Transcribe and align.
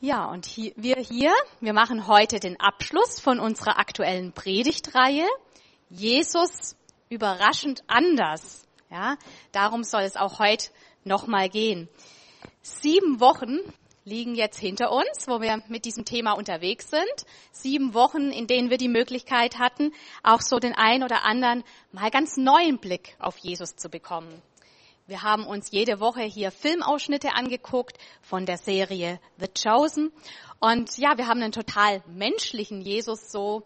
Ja, 0.00 0.26
und 0.26 0.46
hier, 0.46 0.72
wir 0.76 0.94
hier, 0.96 1.32
wir 1.60 1.72
machen 1.72 2.06
heute 2.06 2.38
den 2.38 2.60
Abschluss 2.60 3.18
von 3.18 3.40
unserer 3.40 3.80
aktuellen 3.80 4.32
Predigtreihe. 4.32 5.26
Jesus 5.90 6.76
überraschend 7.08 7.82
anders. 7.88 8.64
Ja, 8.92 9.16
darum 9.50 9.82
soll 9.82 10.02
es 10.02 10.14
auch 10.14 10.38
heute 10.38 10.70
nochmal 11.02 11.48
gehen. 11.48 11.88
Sieben 12.62 13.18
Wochen 13.18 13.58
liegen 14.04 14.36
jetzt 14.36 14.60
hinter 14.60 14.92
uns, 14.92 15.26
wo 15.26 15.40
wir 15.40 15.64
mit 15.66 15.84
diesem 15.84 16.04
Thema 16.04 16.32
unterwegs 16.34 16.90
sind. 16.90 17.26
Sieben 17.50 17.92
Wochen, 17.92 18.30
in 18.30 18.46
denen 18.46 18.70
wir 18.70 18.78
die 18.78 18.86
Möglichkeit 18.86 19.58
hatten, 19.58 19.92
auch 20.22 20.42
so 20.42 20.60
den 20.60 20.74
einen 20.76 21.02
oder 21.02 21.24
anderen 21.24 21.64
mal 21.90 22.12
ganz 22.12 22.36
neuen 22.36 22.78
Blick 22.78 23.16
auf 23.18 23.36
Jesus 23.38 23.74
zu 23.74 23.88
bekommen. 23.88 24.42
Wir 25.08 25.22
haben 25.22 25.46
uns 25.46 25.70
jede 25.70 26.00
Woche 26.00 26.20
hier 26.20 26.50
Filmausschnitte 26.50 27.32
angeguckt 27.32 27.96
von 28.20 28.44
der 28.44 28.58
Serie 28.58 29.18
The 29.38 29.46
Chosen. 29.48 30.12
Und 30.60 30.98
ja, 30.98 31.16
wir 31.16 31.26
haben 31.26 31.40
einen 31.40 31.50
total 31.50 32.02
menschlichen 32.08 32.82
Jesus 32.82 33.32
so 33.32 33.62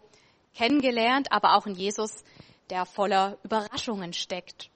kennengelernt, 0.55 1.33
aber 1.33 1.57
auch 1.57 1.65
einen 1.65 1.75
Jesus, 1.75 2.23
der 2.69 2.85
voller 2.85 3.37
Überraschungen 3.43 4.13
steckt. 4.13 4.69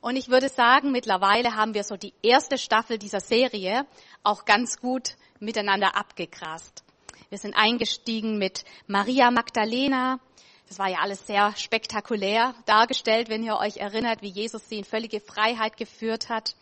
Und 0.00 0.14
ich 0.14 0.28
würde 0.28 0.48
sagen, 0.48 0.92
mittlerweile 0.92 1.56
haben 1.56 1.74
wir 1.74 1.82
so 1.82 1.96
die 1.96 2.14
erste 2.22 2.58
Staffel 2.58 2.98
dieser 2.98 3.18
Serie 3.18 3.84
auch 4.22 4.44
ganz 4.44 4.78
gut 4.78 5.16
miteinander 5.40 5.96
abgegrast. 5.96 6.84
Wir 7.28 7.38
sind 7.38 7.56
eingestiegen 7.56 8.38
mit 8.38 8.64
Maria 8.86 9.32
Magdalena, 9.32 10.20
das 10.68 10.78
war 10.78 10.88
ja 10.88 10.98
alles 10.98 11.26
sehr 11.26 11.56
spektakulär 11.56 12.54
dargestellt, 12.66 13.30
wenn 13.30 13.42
ihr 13.42 13.56
euch 13.56 13.78
erinnert, 13.78 14.20
wie 14.20 14.28
Jesus 14.28 14.68
sie 14.68 14.78
in 14.78 14.84
völlige 14.84 15.20
Freiheit 15.20 15.78
geführt 15.78 16.28
hat. 16.28 16.54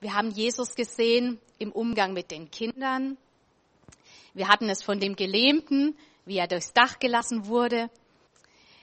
Wir 0.00 0.14
haben 0.14 0.30
Jesus 0.30 0.74
gesehen 0.74 1.38
im 1.58 1.70
Umgang 1.70 2.14
mit 2.14 2.30
den 2.30 2.50
Kindern. 2.50 3.18
Wir 4.32 4.48
hatten 4.48 4.70
es 4.70 4.82
von 4.82 5.00
dem 5.00 5.16
Gelähmten, 5.16 5.96
wie 6.24 6.38
er 6.38 6.48
durchs 6.48 6.72
Dach 6.72 6.98
gelassen 6.98 7.46
wurde. 7.46 7.90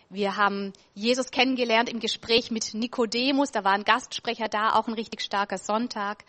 Wir 0.09 0.38
haben 0.38 0.72
Jesus 0.94 1.31
kennengelernt 1.31 1.90
im 1.90 2.00
Gespräch 2.00 2.52
mit 2.52 2.76
Nikodemus. 2.76 3.52
Da 3.52 3.64
war 3.64 3.74
ein 3.74 3.84
Gastsprecher 3.84 4.50
da, 4.50 4.74
auch 4.74 4.88
ein 4.88 4.94
richtig 4.94 5.22
starker 5.22 5.58
Sonntag. 5.58 6.24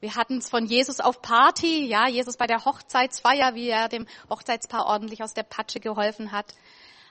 Wir 0.00 0.14
hatten 0.14 0.38
es 0.38 0.50
von 0.50 0.66
Jesus 0.66 1.00
auf 1.00 1.22
Party, 1.22 1.86
ja, 1.86 2.06
Jesus 2.08 2.36
bei 2.36 2.46
der 2.46 2.66
Hochzeitsfeier, 2.66 3.54
wie 3.54 3.68
er 3.68 3.88
dem 3.88 4.06
Hochzeitspaar 4.28 4.86
ordentlich 4.86 5.22
aus 5.22 5.32
der 5.32 5.44
Patsche 5.44 5.80
geholfen 5.80 6.32
hat. 6.32 6.54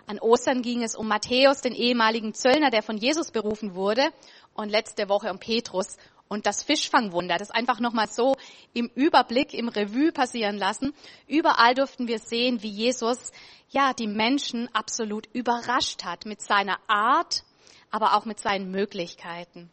An 0.08 0.20
Ostern 0.20 0.62
ging 0.62 0.84
es 0.84 0.96
um 0.96 1.08
Matthäus, 1.08 1.62
den 1.62 1.74
ehemaligen 1.74 2.34
Zöllner, 2.34 2.70
der 2.70 2.84
von 2.84 2.98
Jesus 2.98 3.32
berufen 3.32 3.76
wurde. 3.76 4.10
Und 4.54 4.70
letzte 4.70 5.08
Woche 5.08 5.32
um 5.32 5.40
Petrus 5.40 5.98
und 6.28 6.46
das 6.46 6.64
Fischfangwunder. 6.64 7.38
Das 7.38 7.52
einfach 7.52 7.80
nochmal 7.82 8.08
so 8.08 8.38
im 8.74 8.90
Überblick, 8.96 9.54
im 9.54 9.68
Revue 9.68 10.14
passieren 10.14 10.58
lassen. 10.58 10.94
Überall 11.28 11.74
durften 11.74 12.08
wir 12.08 12.20
sehen, 12.20 12.62
wie 12.64 12.70
Jesus, 12.70 13.32
ja, 13.70 13.94
die 13.94 14.08
Menschen 14.08 14.74
absolut 14.74 15.28
überrascht 15.34 16.06
hat 16.06 16.26
mit 16.26 16.42
seiner 16.42 16.80
Art, 16.88 17.44
aber 17.90 18.16
auch 18.16 18.26
mit 18.26 18.40
seinen 18.40 18.72
Möglichkeiten. 18.72 19.70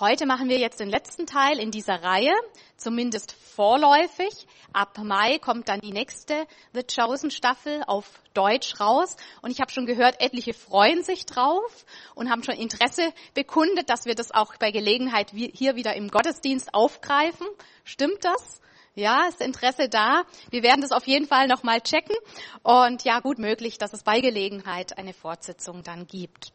Heute 0.00 0.26
machen 0.26 0.48
wir 0.48 0.58
jetzt 0.58 0.78
den 0.78 0.90
letzten 0.90 1.26
Teil 1.26 1.58
in 1.58 1.72
dieser 1.72 2.04
Reihe, 2.04 2.32
zumindest 2.76 3.32
vorläufig. 3.32 4.46
Ab 4.72 4.96
Mai 5.02 5.40
kommt 5.40 5.68
dann 5.68 5.80
die 5.80 5.90
nächste 5.90 6.46
The 6.72 6.84
Chosen 6.84 7.32
Staffel 7.32 7.82
auf 7.84 8.06
Deutsch 8.32 8.78
raus. 8.78 9.16
Und 9.42 9.50
ich 9.50 9.60
habe 9.60 9.72
schon 9.72 9.86
gehört, 9.86 10.20
etliche 10.20 10.54
freuen 10.54 11.02
sich 11.02 11.26
drauf 11.26 11.84
und 12.14 12.30
haben 12.30 12.44
schon 12.44 12.54
Interesse 12.54 13.12
bekundet, 13.34 13.90
dass 13.90 14.04
wir 14.04 14.14
das 14.14 14.30
auch 14.30 14.54
bei 14.58 14.70
Gelegenheit 14.70 15.32
hier 15.32 15.74
wieder 15.74 15.96
im 15.96 16.10
Gottesdienst 16.10 16.74
aufgreifen. 16.74 17.48
Stimmt 17.82 18.24
das? 18.24 18.60
Ja, 18.94 19.26
ist 19.28 19.40
Interesse 19.40 19.88
da. 19.88 20.22
Wir 20.50 20.62
werden 20.62 20.82
das 20.82 20.92
auf 20.92 21.08
jeden 21.08 21.26
Fall 21.26 21.48
nochmal 21.48 21.80
checken. 21.80 22.14
Und 22.62 23.02
ja, 23.02 23.18
gut 23.18 23.40
möglich, 23.40 23.78
dass 23.78 23.92
es 23.92 24.04
bei 24.04 24.20
Gelegenheit 24.20 24.96
eine 24.96 25.12
Fortsetzung 25.12 25.82
dann 25.82 26.06
gibt. 26.06 26.52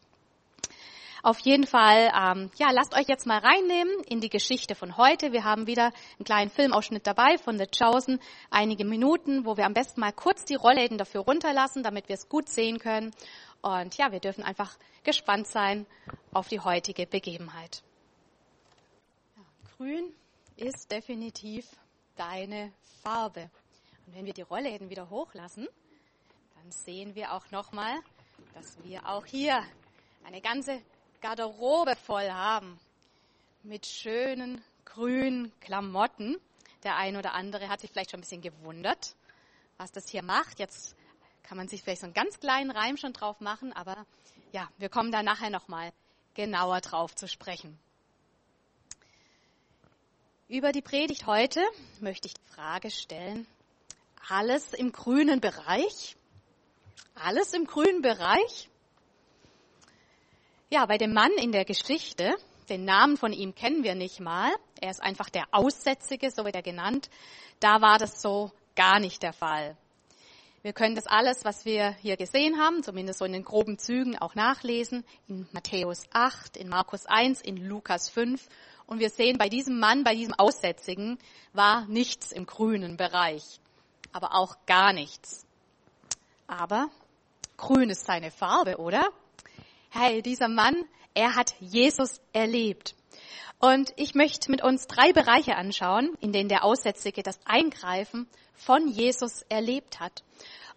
Auf 1.24 1.38
jeden 1.38 1.66
Fall, 1.66 2.12
ähm, 2.14 2.50
ja, 2.56 2.70
lasst 2.70 2.94
euch 2.94 3.08
jetzt 3.08 3.26
mal 3.26 3.38
reinnehmen 3.38 3.90
in 4.04 4.20
die 4.20 4.28
Geschichte 4.28 4.74
von 4.74 4.98
heute. 4.98 5.32
Wir 5.32 5.42
haben 5.42 5.66
wieder 5.66 5.84
einen 6.18 6.24
kleinen 6.26 6.50
Filmausschnitt 6.50 7.06
dabei 7.06 7.38
von 7.38 7.56
The 7.56 7.64
Chosen, 7.66 8.20
einige 8.50 8.84
Minuten, 8.84 9.46
wo 9.46 9.56
wir 9.56 9.64
am 9.64 9.72
besten 9.72 10.02
mal 10.02 10.12
kurz 10.12 10.44
die 10.44 10.54
Rollläden 10.54 10.98
dafür 10.98 11.22
runterlassen, 11.22 11.82
damit 11.82 12.10
wir 12.10 12.14
es 12.16 12.28
gut 12.28 12.50
sehen 12.50 12.78
können. 12.78 13.10
Und 13.62 13.96
ja, 13.96 14.12
wir 14.12 14.20
dürfen 14.20 14.44
einfach 14.44 14.76
gespannt 15.02 15.46
sein 15.46 15.86
auf 16.34 16.48
die 16.48 16.60
heutige 16.60 17.06
Begebenheit. 17.06 17.82
Ja, 19.34 19.42
grün 19.78 20.12
ist 20.56 20.92
definitiv 20.92 21.66
deine 22.16 22.70
Farbe. 23.02 23.48
Und 24.06 24.14
wenn 24.14 24.26
wir 24.26 24.34
die 24.34 24.42
Rollläden 24.42 24.90
wieder 24.90 25.08
hochlassen, 25.08 25.68
dann 26.56 26.70
sehen 26.70 27.14
wir 27.14 27.32
auch 27.32 27.50
nochmal, 27.50 27.94
dass 28.52 28.76
wir 28.84 29.08
auch 29.08 29.24
hier 29.24 29.62
eine 30.26 30.42
ganze 30.42 30.82
Garderobe 31.24 31.96
voll 31.96 32.28
haben 32.30 32.78
mit 33.62 33.86
schönen 33.86 34.62
grünen 34.84 35.58
Klamotten. 35.60 36.36
Der 36.82 36.96
ein 36.96 37.16
oder 37.16 37.32
andere 37.32 37.70
hat 37.70 37.80
sich 37.80 37.90
vielleicht 37.90 38.10
schon 38.10 38.18
ein 38.18 38.20
bisschen 38.20 38.42
gewundert, 38.42 39.16
was 39.78 39.90
das 39.90 40.06
hier 40.06 40.22
macht. 40.22 40.58
Jetzt 40.58 40.94
kann 41.42 41.56
man 41.56 41.66
sich 41.66 41.82
vielleicht 41.82 42.02
so 42.02 42.06
einen 42.08 42.12
ganz 42.12 42.40
kleinen 42.40 42.70
Reim 42.70 42.98
schon 42.98 43.14
drauf 43.14 43.40
machen, 43.40 43.72
aber 43.72 44.04
ja, 44.52 44.68
wir 44.76 44.90
kommen 44.90 45.12
da 45.12 45.22
nachher 45.22 45.48
nochmal 45.48 45.94
genauer 46.34 46.82
drauf 46.82 47.14
zu 47.14 47.26
sprechen. 47.26 47.78
Über 50.46 50.72
die 50.72 50.82
Predigt 50.82 51.26
heute 51.26 51.62
möchte 52.00 52.28
ich 52.28 52.34
die 52.34 52.52
Frage 52.52 52.90
stellen, 52.90 53.46
alles 54.28 54.74
im 54.74 54.92
grünen 54.92 55.40
Bereich? 55.40 56.16
Alles 57.14 57.54
im 57.54 57.66
grünen 57.66 58.02
Bereich? 58.02 58.68
Ja, 60.70 60.86
bei 60.86 60.98
dem 60.98 61.12
Mann 61.12 61.32
in 61.32 61.52
der 61.52 61.64
Geschichte, 61.64 62.34
den 62.68 62.84
Namen 62.84 63.16
von 63.16 63.32
ihm 63.32 63.54
kennen 63.54 63.84
wir 63.84 63.94
nicht 63.94 64.20
mal, 64.20 64.50
er 64.80 64.90
ist 64.90 65.02
einfach 65.02 65.28
der 65.28 65.44
Aussätzige, 65.52 66.30
so 66.30 66.44
wird 66.44 66.54
er 66.54 66.62
genannt, 66.62 67.10
da 67.60 67.80
war 67.80 67.98
das 67.98 68.22
so 68.22 68.50
gar 68.74 68.98
nicht 68.98 69.22
der 69.22 69.32
Fall. 69.32 69.76
Wir 70.62 70.72
können 70.72 70.94
das 70.94 71.06
alles, 71.06 71.44
was 71.44 71.66
wir 71.66 71.90
hier 72.00 72.16
gesehen 72.16 72.58
haben, 72.58 72.82
zumindest 72.82 73.18
so 73.18 73.26
in 73.26 73.34
den 73.34 73.44
groben 73.44 73.78
Zügen 73.78 74.16
auch 74.16 74.34
nachlesen, 74.34 75.04
in 75.28 75.46
Matthäus 75.52 76.06
8, 76.14 76.56
in 76.56 76.70
Markus 76.70 77.04
1, 77.04 77.42
in 77.42 77.58
Lukas 77.58 78.08
5. 78.08 78.48
Und 78.86 78.98
wir 78.98 79.10
sehen, 79.10 79.36
bei 79.36 79.50
diesem 79.50 79.78
Mann, 79.78 80.04
bei 80.04 80.14
diesem 80.14 80.32
Aussätzigen 80.32 81.18
war 81.52 81.84
nichts 81.86 82.32
im 82.32 82.46
grünen 82.46 82.96
Bereich, 82.96 83.60
aber 84.12 84.34
auch 84.34 84.56
gar 84.64 84.94
nichts. 84.94 85.44
Aber 86.46 86.88
grün 87.58 87.90
ist 87.90 88.06
seine 88.06 88.30
Farbe, 88.30 88.78
oder? 88.78 89.10
Hey, 89.94 90.22
dieser 90.22 90.48
Mann, 90.48 90.74
er 91.14 91.36
hat 91.36 91.54
Jesus 91.60 92.20
erlebt. 92.32 92.96
Und 93.60 93.92
ich 93.96 94.16
möchte 94.16 94.50
mit 94.50 94.60
uns 94.60 94.88
drei 94.88 95.12
Bereiche 95.12 95.54
anschauen, 95.54 96.16
in 96.20 96.32
denen 96.32 96.48
der 96.48 96.64
Aussätzige 96.64 97.22
das 97.22 97.38
Eingreifen 97.44 98.28
von 98.54 98.88
Jesus 98.88 99.42
erlebt 99.48 100.00
hat. 100.00 100.24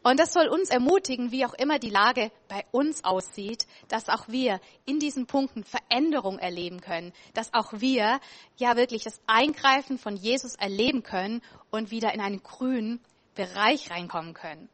Und 0.03 0.19
das 0.19 0.33
soll 0.33 0.47
uns 0.47 0.69
ermutigen, 0.69 1.31
wie 1.31 1.45
auch 1.47 1.55
immer 1.55 1.79
die 1.79 1.89
Lage 1.89 2.31
bei 2.47 2.63
uns 2.71 3.03
aussieht, 3.03 3.65
dass 3.87 4.07
auch 4.07 4.27
wir 4.27 4.61
in 4.85 4.99
diesen 4.99 5.25
Punkten 5.25 5.63
Veränderung 5.63 6.37
erleben 6.37 6.79
können, 6.79 7.11
dass 7.33 7.51
auch 7.55 7.73
wir 7.73 8.19
ja 8.57 8.77
wirklich 8.77 9.03
das 9.03 9.19
Eingreifen 9.25 9.97
von 9.97 10.15
Jesus 10.15 10.53
erleben 10.55 11.01
können 11.01 11.41
und 11.71 11.89
wieder 11.89 12.13
in 12.13 12.21
einen 12.21 12.43
grünen 12.43 12.99
Bereich 13.33 13.89
reinkommen 13.89 14.35
können. 14.35 14.69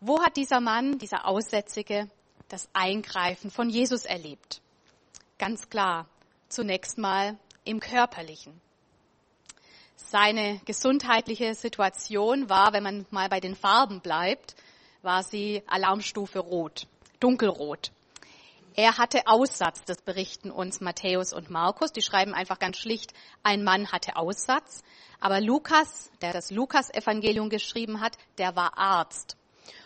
Wo 0.00 0.22
hat 0.22 0.36
dieser 0.36 0.60
Mann, 0.60 0.98
dieser 0.98 1.26
Aussätzige, 1.26 2.08
das 2.48 2.68
Eingreifen 2.72 3.50
von 3.50 3.68
Jesus 3.70 4.04
erlebt. 4.04 4.60
Ganz 5.38 5.68
klar, 5.68 6.06
zunächst 6.48 6.98
mal 6.98 7.38
im 7.64 7.80
körperlichen. 7.80 8.60
Seine 9.96 10.60
gesundheitliche 10.64 11.54
Situation 11.54 12.48
war, 12.48 12.72
wenn 12.72 12.82
man 12.82 13.06
mal 13.10 13.28
bei 13.28 13.40
den 13.40 13.54
Farben 13.54 14.00
bleibt, 14.00 14.56
war 15.02 15.22
sie 15.22 15.62
Alarmstufe 15.66 16.38
rot, 16.38 16.86
dunkelrot. 17.20 17.92
Er 18.74 18.96
hatte 18.96 19.26
Aussatz, 19.26 19.82
das 19.84 20.00
berichten 20.02 20.50
uns 20.50 20.80
Matthäus 20.80 21.32
und 21.32 21.50
Markus. 21.50 21.92
Die 21.92 22.00
schreiben 22.00 22.32
einfach 22.32 22.58
ganz 22.58 22.78
schlicht, 22.78 23.12
ein 23.42 23.64
Mann 23.64 23.90
hatte 23.90 24.16
Aussatz. 24.16 24.82
Aber 25.20 25.40
Lukas, 25.40 26.10
der 26.22 26.32
das 26.32 26.52
Lukas-Evangelium 26.52 27.50
geschrieben 27.50 28.00
hat, 28.00 28.16
der 28.38 28.54
war 28.54 28.78
Arzt. 28.78 29.36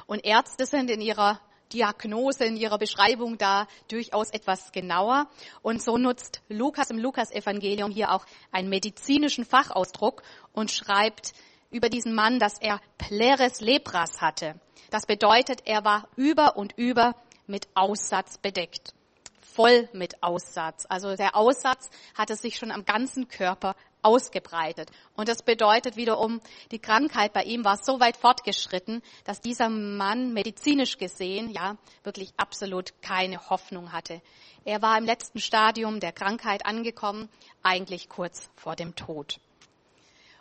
Und 0.06 0.24
Ärzte 0.26 0.66
sind 0.66 0.90
in 0.90 1.00
ihrer 1.00 1.40
Diagnose 1.72 2.44
in 2.44 2.56
ihrer 2.56 2.78
Beschreibung 2.78 3.38
da 3.38 3.66
durchaus 3.88 4.30
etwas 4.30 4.72
genauer. 4.72 5.28
Und 5.62 5.82
so 5.82 5.96
nutzt 5.96 6.42
Lukas 6.48 6.90
im 6.90 6.98
Lukas-Evangelium 6.98 7.90
hier 7.90 8.12
auch 8.12 8.24
einen 8.50 8.68
medizinischen 8.68 9.44
Fachausdruck 9.44 10.22
und 10.52 10.70
schreibt 10.70 11.32
über 11.70 11.88
diesen 11.88 12.14
Mann, 12.14 12.38
dass 12.38 12.58
er 12.58 12.80
Pleres 12.98 13.60
Lepras 13.60 14.20
hatte. 14.20 14.60
Das 14.90 15.06
bedeutet, 15.06 15.62
er 15.64 15.84
war 15.84 16.08
über 16.16 16.56
und 16.56 16.74
über 16.76 17.14
mit 17.46 17.66
Aussatz 17.74 18.38
bedeckt. 18.38 18.94
Voll 19.40 19.88
mit 19.92 20.22
Aussatz. 20.22 20.86
Also 20.88 21.16
der 21.16 21.36
Aussatz 21.36 21.90
hatte 22.14 22.36
sich 22.36 22.56
schon 22.56 22.70
am 22.70 22.84
ganzen 22.84 23.28
Körper 23.28 23.74
ausgebreitet. 24.02 24.90
Und 25.16 25.28
das 25.28 25.42
bedeutet 25.42 25.96
wiederum, 25.96 26.40
die 26.70 26.78
Krankheit 26.78 27.32
bei 27.32 27.44
ihm 27.44 27.64
war 27.64 27.78
so 27.82 28.00
weit 28.00 28.16
fortgeschritten, 28.16 29.02
dass 29.24 29.40
dieser 29.40 29.68
Mann 29.68 30.32
medizinisch 30.32 30.98
gesehen, 30.98 31.50
ja, 31.50 31.76
wirklich 32.02 32.32
absolut 32.36 32.92
keine 33.00 33.48
Hoffnung 33.48 33.92
hatte. 33.92 34.20
Er 34.64 34.82
war 34.82 34.98
im 34.98 35.04
letzten 35.04 35.40
Stadium 35.40 36.00
der 36.00 36.12
Krankheit 36.12 36.66
angekommen, 36.66 37.28
eigentlich 37.62 38.08
kurz 38.08 38.48
vor 38.56 38.76
dem 38.76 38.94
Tod. 38.94 39.40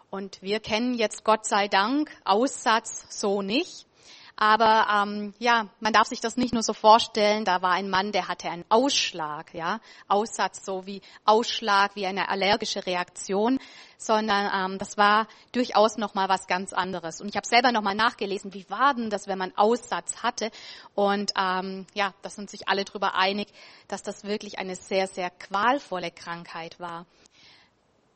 Und 0.09 0.41
wir 0.41 0.59
kennen 0.59 0.93
jetzt 0.93 1.23
Gott 1.23 1.45
sei 1.45 1.67
Dank 1.67 2.11
Aussatz 2.25 3.05
so 3.09 3.41
nicht. 3.41 3.87
Aber 4.35 4.87
ähm, 4.91 5.33
ja, 5.39 5.67
man 5.79 5.93
darf 5.93 6.07
sich 6.07 6.19
das 6.19 6.37
nicht 6.37 6.53
nur 6.53 6.63
so 6.63 6.73
vorstellen. 6.73 7.45
Da 7.45 7.61
war 7.61 7.71
ein 7.71 7.89
Mann, 7.89 8.11
der 8.11 8.27
hatte 8.27 8.49
einen 8.49 8.65
Ausschlag, 8.69 9.53
ja, 9.53 9.79
Aussatz 10.07 10.65
so 10.65 10.85
wie 10.85 11.01
Ausschlag, 11.25 11.95
wie 11.95 12.05
eine 12.05 12.29
allergische 12.29 12.85
Reaktion, 12.85 13.59
sondern 13.97 14.71
ähm, 14.71 14.77
das 14.79 14.97
war 14.97 15.27
durchaus 15.51 15.97
noch 15.97 16.15
mal 16.15 16.29
was 16.29 16.47
ganz 16.47 16.73
anderes. 16.73 17.21
Und 17.21 17.27
ich 17.27 17.35
habe 17.35 17.47
selber 17.47 17.71
noch 17.71 17.83
mal 17.83 17.95
nachgelesen, 17.95 18.53
wie 18.53 18.69
war 18.69 18.93
denn 18.93 19.09
das, 19.09 19.27
wenn 19.27 19.37
man 19.37 19.53
Aussatz 19.55 20.23
hatte? 20.23 20.49
Und 20.95 21.31
ähm, 21.37 21.85
ja, 21.93 22.13
da 22.21 22.29
sind 22.29 22.49
sich 22.49 22.67
alle 22.67 22.85
drüber 22.85 23.15
einig, 23.15 23.47
dass 23.87 24.01
das 24.01 24.23
wirklich 24.23 24.57
eine 24.59 24.75
sehr 24.75 25.07
sehr 25.07 25.29
qualvolle 25.29 26.11
Krankheit 26.11 26.79
war 26.79 27.05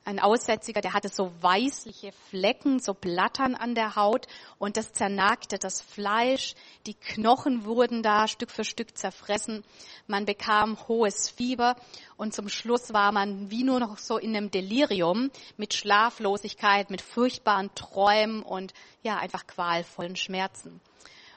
ein 0.05 0.19
Aussätziger, 0.19 0.81
der 0.81 0.93
hatte 0.93 1.09
so 1.09 1.31
weißliche 1.41 2.11
Flecken, 2.29 2.79
so 2.79 2.93
Blattern 2.93 3.55
an 3.55 3.73
der 3.73 3.95
Haut 3.95 4.27
und 4.59 4.77
das 4.77 4.93
zernagte 4.93 5.57
das 5.57 5.81
Fleisch. 5.81 6.53
Die 6.85 6.93
Knochen 6.93 7.65
wurden 7.65 8.03
da 8.03 8.27
Stück 8.27 8.51
für 8.51 8.63
Stück 8.63 8.95
zerfressen. 8.95 9.63
Man 10.05 10.25
bekam 10.25 10.77
hohes 10.87 11.31
Fieber 11.31 11.75
und 12.17 12.35
zum 12.35 12.49
Schluss 12.49 12.93
war 12.93 13.11
man 13.11 13.49
wie 13.49 13.63
nur 13.63 13.79
noch 13.79 13.97
so 13.97 14.19
in 14.19 14.35
einem 14.35 14.51
Delirium 14.51 15.31
mit 15.57 15.73
Schlaflosigkeit, 15.73 16.91
mit 16.91 17.01
furchtbaren 17.01 17.73
Träumen 17.73 18.43
und 18.43 18.73
ja, 19.01 19.17
einfach 19.17 19.47
qualvollen 19.47 20.15
Schmerzen. 20.15 20.81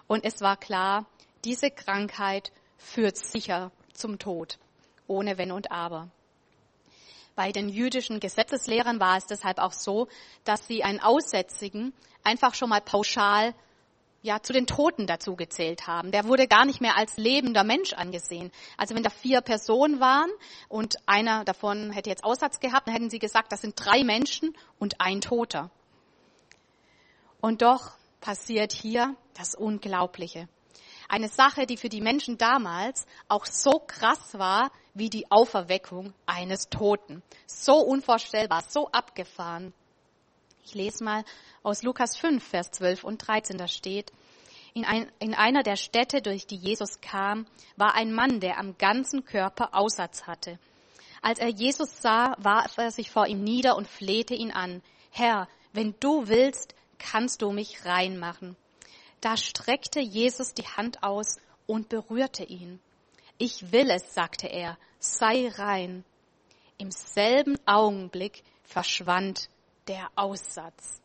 Und 0.07 0.27
es 0.27 0.43
war 0.43 0.59
klar, 0.59 1.07
diese 1.45 1.71
Krankheit 1.71 2.53
führt 2.77 3.17
sicher 3.17 3.73
zum 3.95 4.19
Tod, 4.19 4.59
ohne 5.07 5.39
Wenn 5.39 5.53
und 5.53 5.73
Aber. 5.73 6.11
Bei 7.39 7.53
den 7.53 7.69
jüdischen 7.69 8.19
Gesetzeslehrern 8.19 8.99
war 8.99 9.17
es 9.17 9.27
deshalb 9.27 9.59
auch 9.61 9.71
so, 9.71 10.09
dass 10.43 10.67
sie 10.67 10.83
einen 10.83 10.99
Aussätzigen 10.99 11.93
einfach 12.25 12.57
schon 12.57 12.69
mal 12.69 12.81
pauschal 12.81 13.55
ja, 14.23 14.43
zu 14.43 14.53
den 14.53 14.67
Toten 14.67 15.07
dazu 15.07 15.37
gezählt 15.37 15.87
haben. 15.87 16.11
Der 16.11 16.25
wurde 16.25 16.49
gar 16.49 16.65
nicht 16.65 16.81
mehr 16.81 16.97
als 16.97 17.17
lebender 17.17 17.63
Mensch 17.63 17.93
angesehen. 17.93 18.51
Also 18.77 18.97
wenn 18.97 19.05
da 19.05 19.11
vier 19.11 19.41
Personen 19.41 20.01
waren 20.01 20.33
und 20.69 20.97
einer 21.07 21.45
davon 21.45 21.93
hätte 21.93 22.11
jetzt 22.11 22.25
Aussatz 22.25 22.59
gehabt, 22.59 22.89
dann 22.89 22.95
hätten 22.95 23.09
sie 23.09 23.21
gesagt, 23.21 23.53
das 23.53 23.61
sind 23.61 23.75
drei 23.77 24.03
Menschen 24.03 24.57
und 24.81 25.01
ein 25.01 25.21
Toter. 25.21 25.71
Und 27.41 27.63
doch 27.63 27.93
passiert 28.21 28.73
hier 28.73 29.15
das 29.35 29.55
Unglaubliche. 29.55 30.49
Eine 31.09 31.29
Sache, 31.29 31.67
die 31.67 31.79
für 31.79 31.89
die 31.89 32.03
Menschen 32.03 32.37
damals 32.37 33.07
auch 33.29 33.47
so 33.47 33.83
krass 33.87 34.39
war 34.39 34.71
wie 34.93 35.09
die 35.09 35.31
Auferweckung 35.31 36.13
eines 36.27 36.69
Toten. 36.69 37.23
So 37.47 37.79
unvorstellbar, 37.81 38.63
so 38.69 38.89
abgefahren. 38.89 39.73
Ich 40.65 40.75
lese 40.75 41.03
mal 41.03 41.25
aus 41.63 41.83
Lukas 41.83 42.17
5, 42.19 42.47
Vers 42.47 42.71
12 42.73 43.05
und 43.05 43.27
13, 43.27 43.57
da 43.57 43.69
steht, 43.69 44.13
in, 44.75 44.85
ein, 44.85 45.11
in 45.19 45.35
einer 45.35 45.63
der 45.63 45.77
Städte, 45.77 46.21
durch 46.21 46.47
die 46.47 46.57
Jesus 46.57 47.01
kam, 47.01 47.47
war 47.77 47.95
ein 47.95 48.13
Mann, 48.13 48.39
der 48.39 48.59
am 48.59 48.77
ganzen 48.77 49.25
Körper 49.25 49.75
Aussatz 49.75 50.27
hatte. 50.27 50.59
Als 51.23 51.39
er 51.39 51.49
Jesus 51.49 52.01
sah, 52.01 52.37
warf 52.39 52.77
er 52.77 52.91
sich 52.91 53.11
vor 53.11 53.27
ihm 53.27 53.43
nieder 53.43 53.77
und 53.77 53.89
flehte 53.89 54.35
ihn 54.35 54.53
an. 54.53 54.83
Herr, 55.11 55.49
wenn 55.73 55.95
du 56.01 56.29
willst, 56.29 56.75
kannst 56.99 57.43
du 57.43 57.51
mich 57.51 57.85
reinmachen. 57.87 58.57
Da 59.21 59.37
streckte 59.37 60.01
Jesus 60.01 60.55
die 60.55 60.67
Hand 60.67 61.03
aus 61.03 61.37
und 61.67 61.89
berührte 61.89 62.45
ihn. 62.45 62.81
Ich 63.37 63.73
will 63.73 63.91
es, 63.91 64.15
sagte 64.15 64.49
er, 64.49 64.79
sei 64.99 65.49
rein. 65.49 66.05
Im 66.77 66.91
selben 66.91 67.57
Augenblick 67.67 68.43
verschwand 68.63 69.49
der 69.89 70.09
Aussatz. 70.15 71.01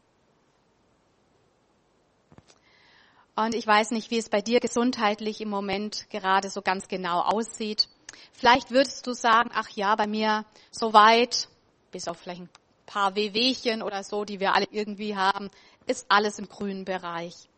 Und 3.36 3.56
ich 3.56 3.65
weiß 3.65 3.92
nicht, 3.92 4.12
wie 4.12 4.19
es 4.19 4.30
bei 4.30 4.42
dir 4.42 4.60
gesundheitlich 4.60 5.42
im 5.42 5.50
Moment 5.50 6.07
gerade 6.12 6.51
so 6.51 6.62
ganz 6.62 6.88
genau 6.88 7.21
aussieht. 7.21 7.89
Vielleicht 8.31 8.69
würdest 8.69 9.07
du 9.07 9.13
sagen, 9.13 9.50
ach 9.54 9.69
ja, 9.69 9.95
bei 9.95 10.06
mir 10.06 10.45
soweit, 10.69 11.48
bis 11.92 12.07
auf 12.07 12.19
vielleicht 12.19 12.42
ein 12.42 12.50
paar 12.86 13.15
Wehwehchen 13.15 13.81
oder 13.81 14.04
so, 14.04 14.24
die 14.24 14.39
wir 14.39 14.54
alle 14.54 14.68
irgendwie 14.69 15.15
haben, 15.15 15.50
ist 15.88 16.06
alles 16.10 16.38
im 16.38 16.48
grünen 16.48 16.86
Bereich. 16.86 17.50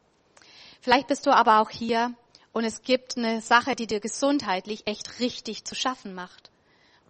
Vielleicht 0.86 1.08
bist 1.08 1.26
du 1.26 1.32
aber 1.32 1.62
auch 1.62 1.72
hier 1.72 2.14
und 2.54 2.64
es 2.64 2.84
gibt 2.84 3.18
eine 3.18 3.42
Sache, 3.42 3.76
die 3.76 3.88
dir 3.88 4.00
gesundheitlich 4.00 4.86
echt 4.86 5.20
richtig 5.20 5.66
zu 5.66 5.74
schaffen 5.74 6.14
macht. 6.14 6.52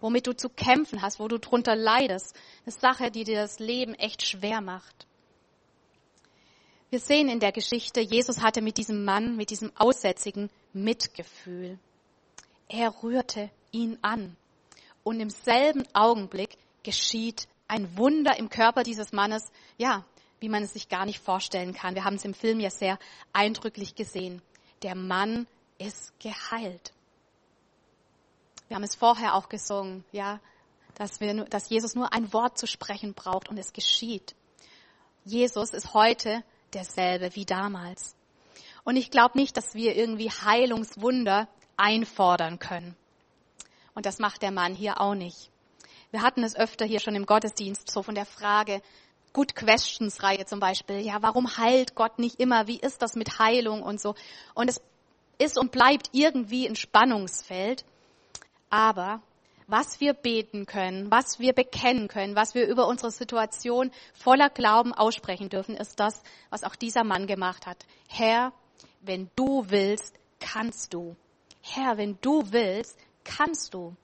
Womit 0.00 0.26
du 0.26 0.32
zu 0.34 0.48
kämpfen 0.48 1.02
hast, 1.02 1.20
wo 1.20 1.28
du 1.28 1.38
drunter 1.38 1.76
leidest. 1.76 2.34
Eine 2.64 2.72
Sache, 2.72 3.10
die 3.10 3.24
dir 3.24 3.36
das 3.36 3.58
Leben 3.58 3.92
echt 3.92 4.26
schwer 4.26 4.62
macht. 4.62 5.06
Wir 6.88 7.00
sehen 7.00 7.28
in 7.28 7.38
der 7.38 7.52
Geschichte, 7.52 8.00
Jesus 8.00 8.40
hatte 8.40 8.62
mit 8.62 8.78
diesem 8.78 9.04
Mann, 9.04 9.36
mit 9.36 9.50
diesem 9.50 9.70
Aussätzigen 9.76 10.48
Mitgefühl. 10.72 11.78
Er 12.68 13.02
rührte 13.02 13.50
ihn 13.72 13.98
an. 14.00 14.38
Und 15.04 15.20
im 15.20 15.28
selben 15.28 15.84
Augenblick 15.92 16.56
geschieht 16.82 17.46
ein 17.68 17.94
Wunder 17.98 18.38
im 18.38 18.48
Körper 18.48 18.84
dieses 18.84 19.12
Mannes. 19.12 19.44
Ja, 19.76 20.06
wie 20.40 20.48
man 20.48 20.62
es 20.62 20.72
sich 20.72 20.88
gar 20.88 21.06
nicht 21.06 21.20
vorstellen 21.20 21.72
kann. 21.74 21.94
Wir 21.94 22.04
haben 22.04 22.16
es 22.16 22.24
im 22.24 22.34
Film 22.34 22.60
ja 22.60 22.70
sehr 22.70 22.98
eindrücklich 23.32 23.94
gesehen. 23.94 24.42
Der 24.82 24.94
Mann 24.94 25.46
ist 25.78 26.18
geheilt. 26.20 26.92
Wir 28.68 28.76
haben 28.76 28.84
es 28.84 28.94
vorher 28.94 29.34
auch 29.34 29.48
gesungen, 29.48 30.04
ja, 30.12 30.40
dass, 30.94 31.20
wir, 31.20 31.44
dass 31.44 31.68
Jesus 31.68 31.94
nur 31.94 32.12
ein 32.12 32.32
Wort 32.32 32.58
zu 32.58 32.66
sprechen 32.66 33.14
braucht 33.14 33.48
und 33.48 33.58
es 33.58 33.72
geschieht. 33.72 34.34
Jesus 35.24 35.70
ist 35.70 35.94
heute 35.94 36.42
derselbe 36.72 37.34
wie 37.34 37.44
damals. 37.44 38.16
Und 38.84 38.96
ich 38.96 39.10
glaube 39.10 39.38
nicht, 39.38 39.56
dass 39.56 39.74
wir 39.74 39.96
irgendwie 39.96 40.30
Heilungswunder 40.30 41.48
einfordern 41.76 42.58
können. 42.58 42.96
Und 43.94 44.06
das 44.06 44.18
macht 44.18 44.42
der 44.42 44.52
Mann 44.52 44.74
hier 44.74 45.00
auch 45.00 45.14
nicht. 45.14 45.50
Wir 46.10 46.22
hatten 46.22 46.44
es 46.44 46.56
öfter 46.56 46.86
hier 46.86 47.00
schon 47.00 47.14
im 47.14 47.26
Gottesdienst 47.26 47.90
so 47.90 48.02
von 48.02 48.14
der 48.14 48.26
Frage, 48.26 48.80
Good 49.36 49.54
Questions 49.54 50.22
Reihe 50.22 50.46
zum 50.46 50.60
Beispiel. 50.60 51.00
Ja, 51.00 51.20
warum 51.20 51.58
heilt 51.58 51.94
Gott 51.94 52.18
nicht 52.18 52.40
immer? 52.40 52.68
Wie 52.68 52.80
ist 52.80 53.02
das 53.02 53.16
mit 53.16 53.38
Heilung 53.38 53.82
und 53.82 54.00
so? 54.00 54.14
Und 54.54 54.70
es 54.70 54.80
ist 55.36 55.58
und 55.58 55.72
bleibt 55.72 56.08
irgendwie 56.12 56.66
ein 56.66 56.74
Spannungsfeld. 56.74 57.84
Aber 58.70 59.20
was 59.66 60.00
wir 60.00 60.14
beten 60.14 60.64
können, 60.64 61.10
was 61.10 61.38
wir 61.38 61.52
bekennen 61.52 62.08
können, 62.08 62.34
was 62.34 62.54
wir 62.54 62.66
über 62.66 62.86
unsere 62.86 63.10
Situation 63.10 63.90
voller 64.14 64.48
Glauben 64.48 64.94
aussprechen 64.94 65.50
dürfen, 65.50 65.76
ist 65.76 66.00
das, 66.00 66.22
was 66.48 66.64
auch 66.64 66.74
dieser 66.74 67.04
Mann 67.04 67.26
gemacht 67.26 67.66
hat. 67.66 67.84
Herr, 68.08 68.54
wenn 69.02 69.28
du 69.36 69.68
willst, 69.68 70.14
kannst 70.40 70.94
du. 70.94 71.14
Herr, 71.60 71.98
wenn 71.98 72.16
du 72.22 72.52
willst, 72.52 72.96
kannst 73.22 73.74
du. 73.74 73.94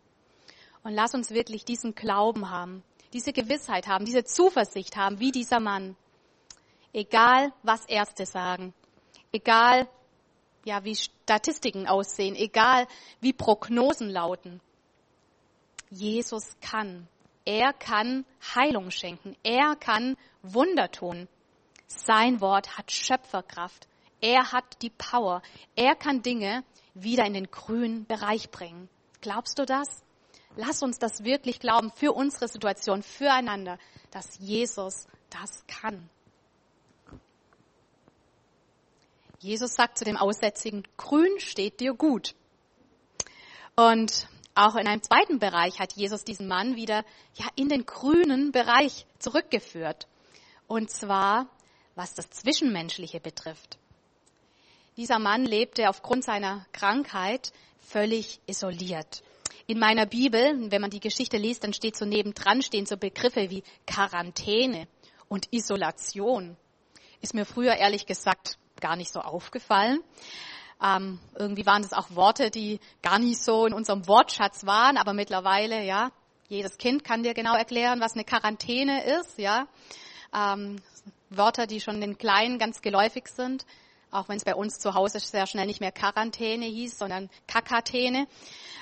Und 0.83 0.93
lass 0.93 1.15
uns 1.15 1.31
wirklich 1.31 1.65
diesen 1.65 1.95
Glauben 1.95 2.51
haben, 2.51 2.83
diese 3.12 3.33
Gewissheit 3.33 3.87
haben, 3.87 4.04
diese 4.04 4.25
Zuversicht 4.25 4.97
haben, 4.97 5.21
wie 5.21 5.33
dieser 5.33 5.61
Mann. 5.61 5.97
Egal, 6.92 7.52
was 7.62 7.85
Ärzte 7.87 8.26
sagen, 8.26 8.75
egal, 9.33 9.88
ja, 10.64 10.85
wie 10.85 10.95
Statistiken 10.95 11.87
aussehen, 11.87 12.37
egal, 12.37 12.87
wie 13.21 13.33
Prognosen 13.33 14.11
lauten. 14.11 14.61
Jesus 15.90 16.57
kann. 16.61 17.09
Er 17.45 17.73
kann 17.73 18.25
Heilung 18.54 18.90
schenken. 18.90 19.37
Er 19.42 19.75
kann 19.76 20.16
Wunder 20.42 20.90
tun. 20.90 21.28
Sein 21.87 22.40
Wort 22.40 22.78
hat 22.78 22.90
Schöpferkraft. 22.92 23.88
Er 24.21 24.52
hat 24.52 24.81
die 24.83 24.90
Power. 24.90 25.42
Er 25.75 25.97
kann 25.97 26.23
Dinge 26.23 26.64
wieder 26.95 27.26
in 27.26 27.35
den 27.35 27.50
grünen 27.50 28.07
Bereich 28.07 28.50
bringen. 28.50 28.88
Glaubst 29.21 29.59
du 29.59 29.64
das? 29.64 30.02
Lass 30.57 30.83
uns 30.83 30.99
das 30.99 31.25
wirklich 31.25 31.61
glauben 31.61 31.91
für 31.91 32.13
unsere 32.13 32.49
Situation, 32.49 33.03
füreinander, 33.03 33.79
dass 34.11 34.39
Jesus 34.39 35.07
das 35.31 35.65
kann. 35.67 36.09
Jesus 39.39 39.75
sagt 39.75 39.99
zu 39.99 40.05
dem 40.05 40.17
Aussätzigen, 40.17 40.87
grün 40.97 41.41
steht 41.41 41.81
dir 41.81 41.95
gut. 41.95 42.35
Und 43.75 44.29
auch 44.55 44.77
in 44.77 44.87
einem 44.87 45.03
zweiten 45.03 45.39
Bereich 45.39 45.81
hat 45.81 45.95
Jesus 45.95 46.25
diesen 46.25 46.47
Mann 46.47 46.77
wieder 46.77 47.05
ja, 47.35 47.47
in 47.57 47.69
den 47.69 47.87
grünen 47.87 48.53
Bereich 48.53 49.07
zurückgeführt. 49.19 50.07
Und 50.69 50.91
zwar, 50.91 51.49
was 51.95 52.15
das 52.15 52.29
Zwischenmenschliche 52.31 53.19
betrifft. 53.19 53.79
Dieser 54.99 55.19
Mann 55.19 55.45
lebte 55.47 55.89
aufgrund 55.89 56.23
seiner 56.23 56.67
Krankheit 56.73 57.53
völlig 57.81 58.41
isoliert. 58.47 59.23
In 59.66 59.78
meiner 59.78 60.07
Bibel, 60.07 60.71
wenn 60.71 60.81
man 60.81 60.90
die 60.90 61.00
Geschichte 61.00 61.37
liest, 61.37 61.64
dann 61.64 61.73
steht 61.73 61.97
so 61.97 62.04
nebendran 62.04 62.62
stehen 62.62 62.87
so 62.87 62.97
Begriffe 62.97 63.50
wie 63.50 63.62
Quarantäne 63.87 64.88
und 65.28 65.52
Isolation. 65.52 66.57
Ist 67.21 67.35
mir 67.35 67.45
früher 67.45 67.76
ehrlich 67.76 68.07
gesagt 68.07 68.59
gar 68.81 68.97
nicht 68.97 69.12
so 69.12 69.21
aufgefallen. 69.21 70.00
Ähm, 70.83 71.21
irgendwie 71.38 71.64
waren 71.64 71.83
das 71.83 71.92
auch 71.92 72.14
Worte, 72.16 72.50
die 72.50 72.81
gar 73.02 73.19
nicht 73.21 73.40
so 73.40 73.66
in 73.66 73.73
unserem 73.73 74.09
Wortschatz 74.09 74.66
waren, 74.66 74.97
aber 74.97 75.12
mittlerweile, 75.12 75.85
ja, 75.85 76.11
jedes 76.49 76.76
Kind 76.76 77.04
kann 77.04 77.23
dir 77.23 77.35
genau 77.35 77.54
erklären, 77.54 78.00
was 78.00 78.14
eine 78.14 78.25
Quarantäne 78.25 79.04
ist, 79.04 79.38
ja. 79.38 79.69
Ähm, 80.35 80.76
Wörter, 81.31 81.66
die 81.66 81.81
schon 81.81 82.00
den 82.00 82.19
Kleinen 82.19 82.59
ganz 82.59 82.83
geläufig 82.83 83.28
sind, 83.28 83.64
auch 84.12 84.28
wenn 84.28 84.37
es 84.37 84.45
bei 84.45 84.54
uns 84.54 84.78
zu 84.78 84.95
Hause 84.95 85.19
sehr 85.19 85.47
schnell 85.47 85.66
nicht 85.66 85.81
mehr 85.81 85.90
Quarantäne 85.90 86.66
hieß, 86.66 86.99
sondern 86.99 87.31
Kakatäne. 87.49 88.28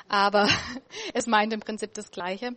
Aber 0.09 0.49
es 1.15 1.27
meint 1.27 1.53
im 1.53 1.61
Prinzip 1.61 1.95
das 1.95 2.11
Gleiche. 2.11 2.57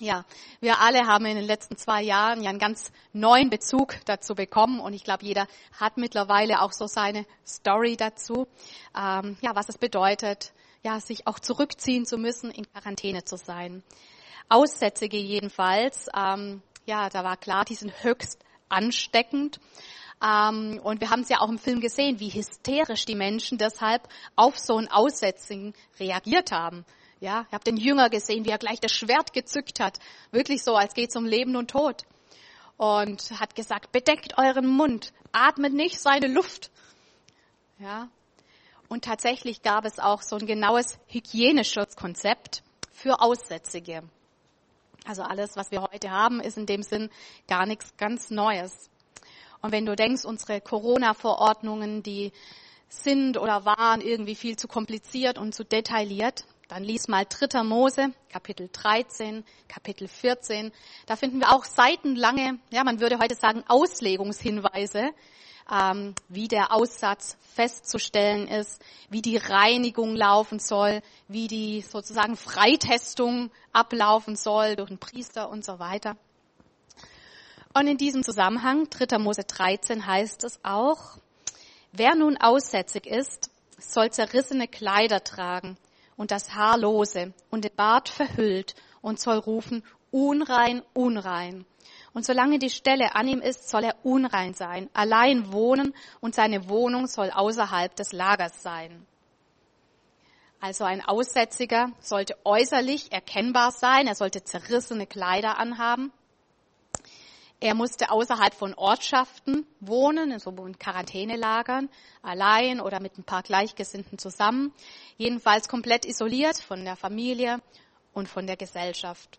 Ja, 0.00 0.24
wir 0.60 0.80
alle 0.80 1.06
haben 1.06 1.24
in 1.24 1.36
den 1.36 1.46
letzten 1.46 1.76
zwei 1.76 2.02
Jahren 2.02 2.42
ja 2.42 2.50
einen 2.50 2.58
ganz 2.58 2.90
neuen 3.12 3.48
Bezug 3.48 3.94
dazu 4.06 4.34
bekommen 4.34 4.80
und 4.80 4.92
ich 4.92 5.04
glaube, 5.04 5.24
jeder 5.24 5.46
hat 5.78 5.98
mittlerweile 5.98 6.62
auch 6.62 6.72
so 6.72 6.88
seine 6.88 7.24
Story 7.46 7.96
dazu, 7.96 8.48
ähm, 8.98 9.36
ja, 9.40 9.54
was 9.54 9.68
es 9.68 9.78
bedeutet, 9.78 10.52
ja, 10.82 10.98
sich 10.98 11.28
auch 11.28 11.38
zurückziehen 11.38 12.06
zu 12.06 12.18
müssen, 12.18 12.50
in 12.50 12.70
Quarantäne 12.72 13.24
zu 13.24 13.36
sein. 13.36 13.84
Aussätzige 14.48 15.16
jedenfalls, 15.16 16.08
ähm, 16.14 16.60
ja, 16.86 17.08
da 17.08 17.22
war 17.22 17.36
klar, 17.36 17.64
die 17.64 17.76
sind 17.76 18.02
höchst 18.02 18.44
ansteckend. 18.68 19.60
Ähm, 20.22 20.80
und 20.82 21.00
wir 21.00 21.10
haben 21.10 21.22
es 21.22 21.28
ja 21.28 21.40
auch 21.40 21.48
im 21.48 21.58
Film 21.58 21.80
gesehen, 21.80 22.20
wie 22.20 22.30
hysterisch 22.30 23.04
die 23.04 23.14
Menschen 23.14 23.58
deshalb 23.58 24.08
auf 24.36 24.58
so 24.58 24.76
einen 24.76 24.88
Aussätzigen 24.88 25.74
reagiert 25.98 26.52
haben. 26.52 26.84
Ja, 27.20 27.46
ihr 27.50 27.52
habt 27.52 27.66
den 27.66 27.76
Jünger 27.76 28.10
gesehen, 28.10 28.44
wie 28.44 28.50
er 28.50 28.58
gleich 28.58 28.80
das 28.80 28.92
Schwert 28.92 29.32
gezückt 29.32 29.80
hat. 29.80 29.98
Wirklich 30.30 30.62
so, 30.62 30.76
als 30.76 30.94
geht 30.94 31.10
es 31.10 31.16
um 31.16 31.24
Leben 31.24 31.56
und 31.56 31.70
Tod. 31.70 32.04
Und 32.76 33.30
hat 33.38 33.54
gesagt, 33.54 33.92
bedeckt 33.92 34.36
euren 34.36 34.66
Mund, 34.66 35.12
atmet 35.32 35.72
nicht 35.72 36.00
seine 36.00 36.26
Luft. 36.26 36.70
Ja. 37.78 38.08
Und 38.88 39.04
tatsächlich 39.04 39.62
gab 39.62 39.84
es 39.84 39.98
auch 39.98 40.22
so 40.22 40.36
ein 40.36 40.46
genaues 40.46 40.98
Hygieneschutzkonzept 41.08 42.62
für 42.92 43.20
Aussätzige. 43.20 44.02
Also 45.06 45.22
alles, 45.22 45.56
was 45.56 45.70
wir 45.70 45.82
heute 45.82 46.10
haben, 46.10 46.40
ist 46.40 46.56
in 46.56 46.66
dem 46.66 46.82
Sinn 46.82 47.10
gar 47.46 47.66
nichts 47.66 47.96
ganz 47.96 48.30
Neues. 48.30 48.90
Und 49.64 49.72
wenn 49.72 49.86
du 49.86 49.96
denkst, 49.96 50.26
unsere 50.26 50.60
Corona-Verordnungen, 50.60 52.02
die 52.02 52.32
sind 52.90 53.38
oder 53.38 53.64
waren 53.64 54.02
irgendwie 54.02 54.34
viel 54.34 54.56
zu 54.58 54.68
kompliziert 54.68 55.38
und 55.38 55.54
zu 55.54 55.64
detailliert, 55.64 56.44
dann 56.68 56.84
lies 56.84 57.08
mal 57.08 57.24
3. 57.26 57.62
Mose, 57.62 58.12
Kapitel 58.28 58.68
13, 58.70 59.42
Kapitel 59.66 60.06
14. 60.06 60.70
Da 61.06 61.16
finden 61.16 61.40
wir 61.40 61.50
auch 61.50 61.64
seitenlange, 61.64 62.58
ja, 62.68 62.84
man 62.84 63.00
würde 63.00 63.18
heute 63.18 63.36
sagen, 63.36 63.64
Auslegungshinweise, 63.66 65.12
ähm, 65.72 66.14
wie 66.28 66.48
der 66.48 66.70
Aussatz 66.70 67.38
festzustellen 67.54 68.48
ist, 68.48 68.82
wie 69.08 69.22
die 69.22 69.38
Reinigung 69.38 70.14
laufen 70.14 70.58
soll, 70.58 71.00
wie 71.26 71.48
die 71.48 71.80
sozusagen 71.80 72.36
Freitestung 72.36 73.50
ablaufen 73.72 74.36
soll 74.36 74.76
durch 74.76 74.90
einen 74.90 74.98
Priester 74.98 75.48
und 75.48 75.64
so 75.64 75.78
weiter. 75.78 76.18
Und 77.76 77.88
in 77.88 77.96
diesem 77.98 78.22
Zusammenhang, 78.22 78.88
3. 78.88 79.18
Mose 79.18 79.42
13 79.42 80.06
heißt 80.06 80.44
es 80.44 80.60
auch, 80.62 81.18
wer 81.90 82.14
nun 82.14 82.36
aussätzig 82.36 83.04
ist, 83.04 83.50
soll 83.78 84.12
zerrissene 84.12 84.68
Kleider 84.68 85.24
tragen 85.24 85.76
und 86.16 86.30
das 86.30 86.54
Haar 86.54 86.78
lose 86.78 87.34
und 87.50 87.64
den 87.64 87.74
Bart 87.74 88.08
verhüllt 88.08 88.76
und 89.02 89.18
soll 89.18 89.38
rufen, 89.38 89.82
unrein, 90.12 90.82
unrein. 90.92 91.66
Und 92.12 92.24
solange 92.24 92.60
die 92.60 92.70
Stelle 92.70 93.16
an 93.16 93.26
ihm 93.26 93.40
ist, 93.40 93.68
soll 93.68 93.82
er 93.82 93.96
unrein 94.04 94.54
sein, 94.54 94.88
allein 94.94 95.52
wohnen 95.52 95.94
und 96.20 96.36
seine 96.36 96.68
Wohnung 96.68 97.08
soll 97.08 97.32
außerhalb 97.32 97.94
des 97.96 98.12
Lagers 98.12 98.62
sein. 98.62 99.04
Also 100.60 100.84
ein 100.84 101.04
Aussätziger 101.04 101.90
sollte 101.98 102.36
äußerlich 102.44 103.10
erkennbar 103.10 103.72
sein, 103.72 104.06
er 104.06 104.14
sollte 104.14 104.44
zerrissene 104.44 105.08
Kleider 105.08 105.58
anhaben. 105.58 106.12
Er 107.64 107.72
musste 107.72 108.10
außerhalb 108.10 108.52
von 108.52 108.74
Ortschaften 108.74 109.66
wohnen, 109.80 110.38
so 110.38 110.50
in 110.50 110.78
Quarantänelagern, 110.78 111.88
allein 112.20 112.78
oder 112.78 113.00
mit 113.00 113.16
ein 113.16 113.24
paar 113.24 113.42
Gleichgesinnten 113.42 114.18
zusammen. 114.18 114.70
Jedenfalls 115.16 115.66
komplett 115.66 116.04
isoliert 116.04 116.58
von 116.58 116.84
der 116.84 116.94
Familie 116.94 117.62
und 118.12 118.28
von 118.28 118.46
der 118.46 118.58
Gesellschaft. 118.58 119.38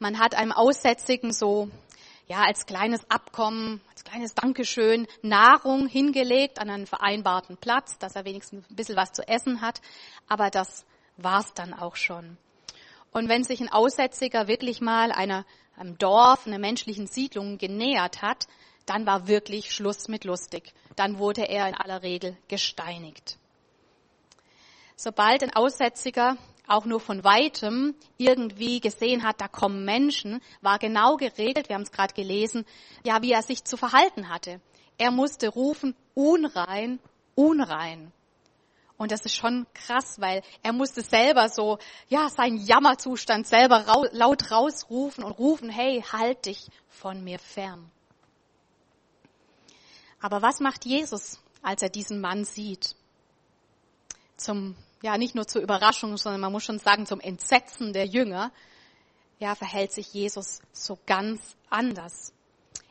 Man 0.00 0.18
hat 0.18 0.34
einem 0.34 0.50
Aussätzigen 0.50 1.32
so 1.32 1.70
ja, 2.26 2.42
als 2.42 2.66
kleines 2.66 3.08
Abkommen, 3.08 3.80
als 3.90 4.02
kleines 4.02 4.34
Dankeschön 4.34 5.06
Nahrung 5.22 5.86
hingelegt 5.86 6.58
an 6.58 6.68
einen 6.68 6.88
vereinbarten 6.88 7.56
Platz, 7.56 7.96
dass 7.96 8.16
er 8.16 8.24
wenigstens 8.24 8.68
ein 8.68 8.74
bisschen 8.74 8.96
was 8.96 9.12
zu 9.12 9.22
essen 9.28 9.60
hat. 9.60 9.80
Aber 10.26 10.50
das 10.50 10.84
war's 11.16 11.54
dann 11.54 11.74
auch 11.74 11.94
schon. 11.94 12.38
Und 13.12 13.28
wenn 13.28 13.44
sich 13.44 13.60
ein 13.60 13.70
Aussätziger 13.70 14.48
wirklich 14.48 14.80
mal 14.80 15.12
einer, 15.12 15.44
einem 15.76 15.98
Dorf, 15.98 16.46
einer 16.46 16.58
menschlichen 16.58 17.06
Siedlung 17.06 17.58
genähert 17.58 18.22
hat, 18.22 18.46
dann 18.86 19.06
war 19.06 19.28
wirklich 19.28 19.72
Schluss 19.72 20.08
mit 20.08 20.24
lustig. 20.24 20.72
Dann 20.96 21.18
wurde 21.18 21.48
er 21.48 21.68
in 21.68 21.74
aller 21.74 22.02
Regel 22.02 22.36
gesteinigt. 22.48 23.38
Sobald 24.96 25.42
ein 25.42 25.54
Aussätziger 25.54 26.36
auch 26.66 26.84
nur 26.84 27.00
von 27.00 27.24
weitem 27.24 27.94
irgendwie 28.18 28.80
gesehen 28.80 29.24
hat, 29.24 29.40
da 29.40 29.48
kommen 29.48 29.84
Menschen, 29.84 30.40
war 30.60 30.78
genau 30.78 31.16
geregelt, 31.16 31.68
wir 31.68 31.74
haben 31.74 31.82
es 31.82 31.92
gerade 31.92 32.14
gelesen, 32.14 32.64
ja, 33.04 33.20
wie 33.20 33.32
er 33.32 33.42
sich 33.42 33.64
zu 33.64 33.76
verhalten 33.76 34.28
hatte. 34.28 34.60
Er 34.98 35.10
musste 35.10 35.48
rufen, 35.48 35.96
unrein, 36.14 37.00
unrein. 37.34 38.12
Und 39.02 39.10
das 39.10 39.24
ist 39.24 39.34
schon 39.34 39.66
krass, 39.74 40.20
weil 40.20 40.42
er 40.62 40.72
musste 40.72 41.02
selber 41.02 41.48
so, 41.48 41.80
ja, 42.08 42.28
seinen 42.28 42.58
Jammerzustand 42.58 43.48
selber 43.48 43.88
rau 43.88 44.04
laut 44.12 44.52
rausrufen 44.52 45.24
und 45.24 45.32
rufen, 45.32 45.70
hey, 45.70 46.04
halt 46.12 46.46
dich 46.46 46.68
von 46.88 47.24
mir 47.24 47.40
fern. 47.40 47.90
Aber 50.20 50.40
was 50.40 50.60
macht 50.60 50.84
Jesus, 50.84 51.40
als 51.62 51.82
er 51.82 51.88
diesen 51.88 52.20
Mann 52.20 52.44
sieht? 52.44 52.94
Zum 54.36 54.76
ja 55.02 55.18
nicht 55.18 55.34
nur 55.34 55.48
zur 55.48 55.62
Überraschung, 55.62 56.16
sondern 56.16 56.40
man 56.40 56.52
muss 56.52 56.62
schon 56.62 56.78
sagen 56.78 57.04
zum 57.04 57.18
Entsetzen 57.18 57.92
der 57.92 58.06
Jünger, 58.06 58.52
ja, 59.40 59.56
verhält 59.56 59.90
sich 59.90 60.14
Jesus 60.14 60.60
so 60.72 60.96
ganz 61.06 61.40
anders. 61.70 62.32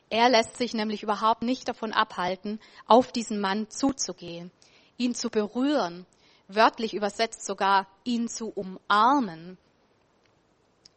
Er 0.10 0.28
lässt 0.28 0.58
sich 0.58 0.74
nämlich 0.74 1.04
überhaupt 1.04 1.42
nicht 1.42 1.70
davon 1.70 1.94
abhalten, 1.94 2.60
auf 2.86 3.14
diesen 3.14 3.40
Mann 3.40 3.70
zuzugehen, 3.70 4.52
ihn 5.02 5.16
zu 5.16 5.30
berühren, 5.32 6.06
wörtlich 6.48 6.94
übersetzt 6.94 7.44
sogar 7.44 7.88
ihn 8.04 8.28
zu 8.28 8.50
umarmen. 8.50 9.58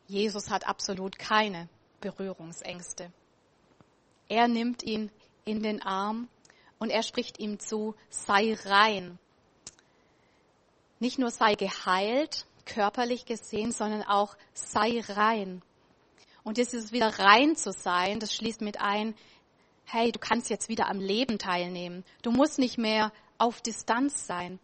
Jesus 0.06 0.50
hat 0.50 0.66
absolut 0.66 1.18
keine 1.18 1.68
Berührungsängste. 2.00 3.10
Er 4.28 4.46
nimmt 4.46 4.82
ihn 4.82 5.10
in 5.46 5.62
den 5.62 5.80
Arm 5.80 6.28
und 6.78 6.90
er 6.90 7.02
spricht 7.02 7.38
ihm 7.38 7.58
zu, 7.58 7.94
sei 8.10 8.54
rein, 8.66 9.18
nicht 11.00 11.18
nur 11.18 11.30
sei 11.30 11.54
geheilt, 11.54 12.46
körperlich 12.66 13.24
gesehen, 13.24 13.72
sondern 13.72 14.02
auch 14.02 14.36
sei 14.52 15.02
rein. 15.08 15.62
Und 16.42 16.58
dieses 16.58 16.92
wieder 16.92 17.18
rein 17.18 17.56
zu 17.56 17.72
sein, 17.72 18.20
das 18.20 18.34
schließt 18.34 18.60
mit 18.60 18.80
ein, 18.80 19.14
hey, 19.84 20.12
du 20.12 20.18
kannst 20.18 20.50
jetzt 20.50 20.68
wieder 20.68 20.88
am 20.88 21.00
Leben 21.00 21.38
teilnehmen. 21.38 22.04
Du 22.22 22.30
musst 22.30 22.58
nicht 22.58 22.78
mehr 22.78 23.12
auf 23.38 23.60
Distanz 23.60 24.26
sein. 24.26 24.58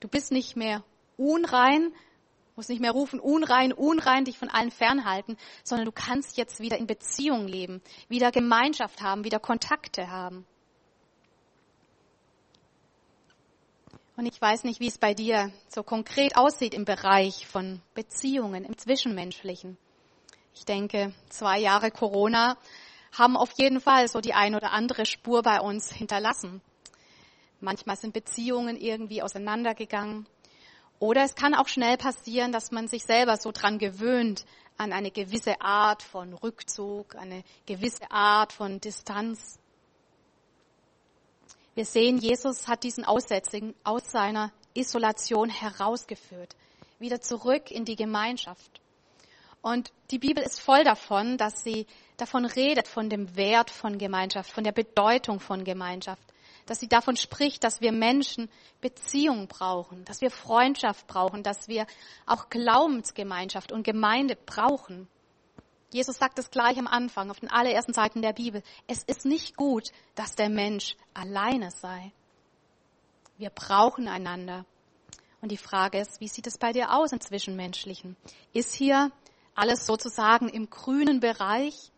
Du 0.00 0.08
bist 0.08 0.32
nicht 0.32 0.56
mehr 0.56 0.82
unrein, 1.16 1.92
musst 2.56 2.68
nicht 2.68 2.80
mehr 2.80 2.92
rufen, 2.92 3.20
unrein, 3.20 3.72
unrein, 3.72 4.24
dich 4.24 4.38
von 4.38 4.48
allen 4.48 4.70
fernhalten, 4.70 5.36
sondern 5.62 5.86
du 5.86 5.92
kannst 5.92 6.36
jetzt 6.36 6.60
wieder 6.60 6.78
in 6.78 6.86
Beziehung 6.86 7.46
leben, 7.46 7.82
wieder 8.08 8.30
Gemeinschaft 8.30 9.02
haben, 9.02 9.24
wieder 9.24 9.40
Kontakte 9.40 10.10
haben. 10.10 10.46
Und 14.16 14.26
ich 14.26 14.40
weiß 14.40 14.62
nicht, 14.62 14.78
wie 14.78 14.86
es 14.86 14.98
bei 14.98 15.12
dir 15.12 15.50
so 15.68 15.82
konkret 15.82 16.36
aussieht 16.36 16.72
im 16.72 16.84
Bereich 16.84 17.48
von 17.48 17.82
Beziehungen, 17.94 18.64
im 18.64 18.78
Zwischenmenschlichen. 18.78 19.76
Ich 20.54 20.64
denke, 20.64 21.12
zwei 21.30 21.58
Jahre 21.58 21.90
Corona 21.90 22.56
haben 23.10 23.36
auf 23.36 23.50
jeden 23.56 23.80
Fall 23.80 24.06
so 24.06 24.20
die 24.20 24.34
ein 24.34 24.54
oder 24.54 24.70
andere 24.70 25.04
Spur 25.04 25.42
bei 25.42 25.60
uns 25.60 25.90
hinterlassen. 25.90 26.62
Manchmal 27.64 27.96
sind 27.96 28.12
Beziehungen 28.12 28.76
irgendwie 28.76 29.22
auseinandergegangen. 29.22 30.26
Oder 30.98 31.22
es 31.24 31.34
kann 31.34 31.54
auch 31.54 31.68
schnell 31.68 31.96
passieren, 31.96 32.52
dass 32.52 32.70
man 32.70 32.88
sich 32.88 33.04
selber 33.04 33.36
so 33.36 33.52
dran 33.52 33.78
gewöhnt 33.78 34.44
an 34.76 34.92
eine 34.92 35.10
gewisse 35.10 35.60
Art 35.60 36.02
von 36.02 36.34
Rückzug, 36.34 37.16
eine 37.16 37.42
gewisse 37.66 38.10
Art 38.10 38.52
von 38.52 38.80
Distanz. 38.80 39.58
Wir 41.74 41.84
sehen, 41.84 42.18
Jesus 42.18 42.68
hat 42.68 42.84
diesen 42.84 43.04
Aussätzigen 43.04 43.74
aus 43.82 44.10
seiner 44.10 44.52
Isolation 44.74 45.48
herausgeführt. 45.48 46.54
wieder 47.00 47.20
zurück 47.20 47.70
in 47.70 47.84
die 47.84 47.96
Gemeinschaft. 47.96 48.80
Und 49.60 49.92
die 50.10 50.18
Bibel 50.18 50.42
ist 50.42 50.60
voll 50.60 50.84
davon, 50.84 51.38
dass 51.38 51.64
sie 51.64 51.86
davon 52.16 52.44
redet, 52.44 52.86
von 52.86 53.10
dem 53.10 53.36
Wert 53.36 53.70
von 53.70 53.98
Gemeinschaft, 53.98 54.50
von 54.50 54.64
der 54.64 54.72
Bedeutung 54.72 55.40
von 55.40 55.64
Gemeinschaft, 55.64 56.22
dass 56.66 56.80
sie 56.80 56.88
davon 56.88 57.16
spricht, 57.16 57.64
dass 57.64 57.80
wir 57.80 57.92
Menschen 57.92 58.48
Beziehung 58.80 59.48
brauchen, 59.48 60.04
dass 60.04 60.20
wir 60.20 60.30
Freundschaft 60.30 61.06
brauchen, 61.06 61.42
dass 61.42 61.68
wir 61.68 61.86
auch 62.26 62.48
Glaubensgemeinschaft 62.48 63.72
und 63.72 63.82
Gemeinde 63.82 64.36
brauchen. 64.36 65.08
Jesus 65.92 66.16
sagt 66.16 66.38
es 66.38 66.50
gleich 66.50 66.78
am 66.78 66.86
Anfang, 66.86 67.30
auf 67.30 67.40
den 67.40 67.50
allerersten 67.50 67.92
Seiten 67.92 68.22
der 68.22 68.32
Bibel. 68.32 68.62
Es 68.88 69.04
ist 69.04 69.24
nicht 69.24 69.56
gut, 69.56 69.90
dass 70.14 70.34
der 70.34 70.48
Mensch 70.48 70.96
alleine 71.12 71.70
sei. 71.70 72.12
Wir 73.36 73.50
brauchen 73.50 74.08
einander. 74.08 74.64
Und 75.40 75.52
die 75.52 75.56
Frage 75.56 75.98
ist, 75.98 76.20
wie 76.20 76.28
sieht 76.28 76.46
es 76.46 76.58
bei 76.58 76.72
dir 76.72 76.94
aus 76.94 77.12
im 77.12 77.20
Zwischenmenschlichen? 77.20 78.16
Ist 78.52 78.74
hier 78.74 79.12
alles 79.54 79.86
sozusagen 79.86 80.48
im 80.48 80.70
grünen 80.70 81.20
Bereich? 81.20 81.92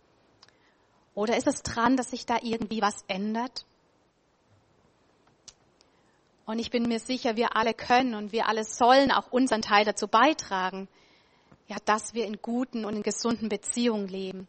Oder 1.14 1.36
ist 1.36 1.46
es 1.46 1.62
dran, 1.62 1.96
dass 1.96 2.10
sich 2.10 2.26
da 2.26 2.38
irgendwie 2.42 2.82
was 2.82 3.04
ändert? 3.08 3.64
Und 6.46 6.60
ich 6.60 6.70
bin 6.70 6.84
mir 6.84 7.00
sicher, 7.00 7.34
wir 7.36 7.56
alle 7.56 7.74
können 7.74 8.14
und 8.14 8.30
wir 8.30 8.46
alle 8.46 8.62
sollen 8.62 9.10
auch 9.10 9.32
unseren 9.32 9.62
Teil 9.62 9.84
dazu 9.84 10.06
beitragen, 10.06 10.88
ja, 11.66 11.76
dass 11.84 12.14
wir 12.14 12.24
in 12.24 12.40
guten 12.40 12.84
und 12.84 12.94
in 12.94 13.02
gesunden 13.02 13.48
Beziehungen 13.48 14.06
leben. 14.06 14.46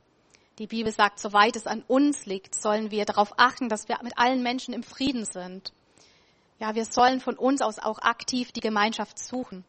Die 0.60 0.68
Bibel 0.68 0.94
sagt, 0.94 1.20
soweit 1.20 1.56
es 1.56 1.66
an 1.66 1.84
uns 1.88 2.27
liegt, 2.27 2.54
sollen 2.54 2.92
wir 2.92 3.06
darauf 3.06 3.34
achten, 3.38 3.68
dass 3.68 3.88
wir 3.89 3.98
mit 4.04 4.18
allen 4.18 4.44
Menschen 4.44 4.75
im 4.75 4.84
Frieden 4.84 5.25
sind. 5.25 5.74
Ja, 6.60 6.75
wir 6.75 6.86
sollen 6.86 7.20
von 7.20 7.36
uns 7.36 7.62
aus 7.62 7.80
auch 7.80 8.00
aktiv 8.00 8.51
die 8.51 8.62
Gemeinschaft 8.62 9.18
suchen. 9.18 9.66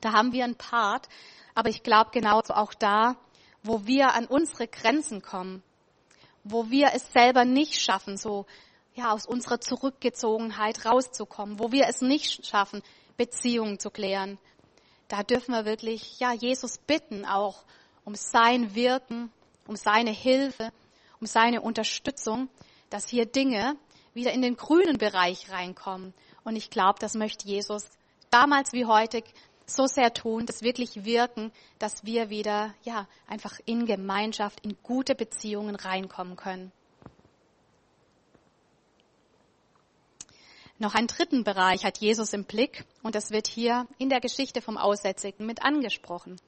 Da 0.00 0.12
haben 0.12 0.32
wir 0.32 0.44
einen 0.44 0.56
Part, 0.56 1.08
aber 1.54 1.68
ich 1.68 1.82
glaube 1.82 2.10
genauso 2.10 2.54
auch 2.54 2.72
da, 2.72 3.16
wo 3.62 3.86
wir 3.86 4.14
an 4.14 4.24
unsere 4.26 4.66
Grenzen 4.66 5.20
kommen, 5.20 5.62
wo 6.42 6.70
wir 6.70 6.92
es 6.94 7.12
selber 7.12 7.44
nicht 7.44 7.80
schaffen, 7.80 8.16
so 8.16 8.46
ja 8.94 9.12
aus 9.12 9.26
unserer 9.26 9.60
Zurückgezogenheit 9.60 10.84
rauszukommen, 10.84 11.58
wo 11.58 11.72
wir 11.72 11.86
es 11.88 12.00
nicht 12.00 12.46
schaffen, 12.46 12.82
Beziehungen 13.16 13.78
zu 13.78 13.90
klären. 13.90 14.38
Da 15.08 15.22
dürfen 15.22 15.52
wir 15.52 15.64
wirklich 15.64 16.18
ja 16.20 16.32
Jesus 16.32 16.78
bitten 16.78 17.24
auch 17.24 17.64
um 18.04 18.14
sein 18.14 18.74
Wirken, 18.74 19.30
um 19.66 19.76
seine 19.76 20.10
Hilfe, 20.10 20.72
um 21.20 21.26
seine 21.26 21.60
Unterstützung, 21.60 22.48
dass 22.88 23.08
hier 23.08 23.26
Dinge 23.26 23.76
wieder 24.14 24.32
in 24.32 24.42
den 24.42 24.56
grünen 24.56 24.98
Bereich 24.98 25.50
reinkommen. 25.50 26.14
Und 26.44 26.56
ich 26.56 26.70
glaube, 26.70 26.98
das 26.98 27.14
möchte 27.14 27.46
Jesus 27.46 27.88
damals 28.30 28.72
wie 28.72 28.86
heute 28.86 29.22
so 29.66 29.86
sehr 29.86 30.12
tun, 30.12 30.46
das 30.46 30.62
wirklich 30.62 31.04
wirken, 31.04 31.52
dass 31.78 32.04
wir 32.04 32.30
wieder, 32.30 32.74
ja, 32.82 33.06
einfach 33.28 33.58
in 33.66 33.86
Gemeinschaft, 33.86 34.64
in 34.64 34.76
gute 34.82 35.14
Beziehungen 35.14 35.76
reinkommen 35.76 36.36
können. 36.36 36.72
Noch 40.80 40.94
einen 40.94 41.08
dritten 41.08 41.44
Bereich 41.44 41.84
hat 41.84 41.98
Jesus 41.98 42.32
im 42.32 42.44
Blick 42.44 42.86
und 43.02 43.14
das 43.14 43.30
wird 43.30 43.46
hier 43.46 43.86
in 43.98 44.08
der 44.08 44.18
Geschichte 44.18 44.62
vom 44.62 44.78
Aussätzigen 44.78 45.44
mit 45.44 45.62
angesprochen. 45.62 46.40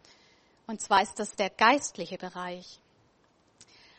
Und 0.66 0.80
zwar 0.80 1.02
ist 1.02 1.18
das 1.18 1.36
der 1.36 1.50
geistliche 1.50 2.16
Bereich. 2.16 2.80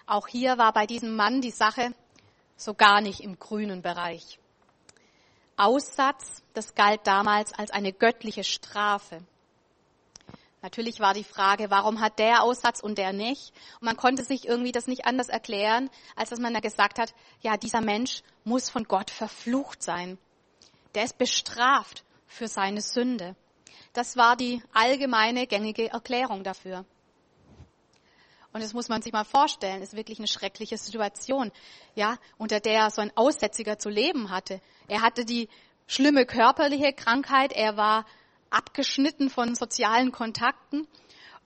Auch 0.07 0.27
hier 0.27 0.57
war 0.57 0.73
bei 0.73 0.87
diesem 0.87 1.15
Mann 1.15 1.41
die 1.41 1.51
Sache 1.51 1.93
so 2.57 2.73
gar 2.73 2.99
nicht 2.99 3.19
im 3.19 3.37
grünen 3.37 3.83
Bereich. 3.83 4.39
Aussatz, 5.55 6.41
das 6.55 6.73
galt 6.73 7.05
damals 7.05 7.53
als 7.53 7.69
eine 7.69 7.93
göttliche 7.93 8.43
Strafe. 8.43 9.21
Natürlich 10.63 11.01
war 11.01 11.13
die 11.13 11.25
Frage, 11.25 11.69
warum 11.69 11.99
hat 11.99 12.19
der 12.19 12.41
Aussatz 12.41 12.79
und 12.79 12.97
der 12.97 13.11
nicht? 13.11 13.51
Und 13.81 13.85
man 13.85 13.97
konnte 13.97 14.23
sich 14.23 14.47
irgendwie 14.47 14.71
das 14.71 14.87
nicht 14.87 15.05
anders 15.05 15.27
erklären, 15.27 15.89
als 16.15 16.29
dass 16.29 16.39
man 16.39 16.53
da 16.53 16.61
gesagt 16.61 16.99
hat, 16.99 17.13
ja, 17.41 17.57
dieser 17.57 17.81
Mensch 17.81 18.23
muss 18.45 18.69
von 18.69 18.85
Gott 18.85 19.11
verflucht 19.11 19.83
sein. 19.83 20.17
Der 20.95 21.03
ist 21.03 21.17
bestraft 21.17 22.05
für 22.27 22.47
seine 22.47 22.79
Sünde. 22.79 23.35
Das 23.91 24.15
war 24.15 24.37
die 24.37 24.63
allgemeine 24.71 25.47
gängige 25.47 25.91
Erklärung 25.91 26.45
dafür. 26.45 26.85
Und 28.53 28.63
das 28.63 28.73
muss 28.73 28.87
man 28.87 29.01
sich 29.01 29.11
mal 29.11 29.25
vorstellen, 29.25 29.81
ist 29.81 29.97
wirklich 29.97 30.19
eine 30.19 30.29
schreckliche 30.29 30.77
Situation, 30.77 31.51
ja, 31.93 32.17
unter 32.37 32.61
der 32.61 32.89
so 32.89 33.01
ein 33.01 33.11
Aussätziger 33.17 33.79
zu 33.79 33.89
leben 33.89 34.29
hatte. 34.29 34.61
Er 34.87 35.01
hatte 35.01 35.25
die 35.25 35.49
schlimme 35.87 36.25
körperliche 36.25 36.93
Krankheit, 36.93 37.51
er 37.51 37.75
war 37.75 38.05
abgeschnitten 38.53 39.29
von 39.29 39.55
sozialen 39.55 40.11
Kontakten 40.11 40.87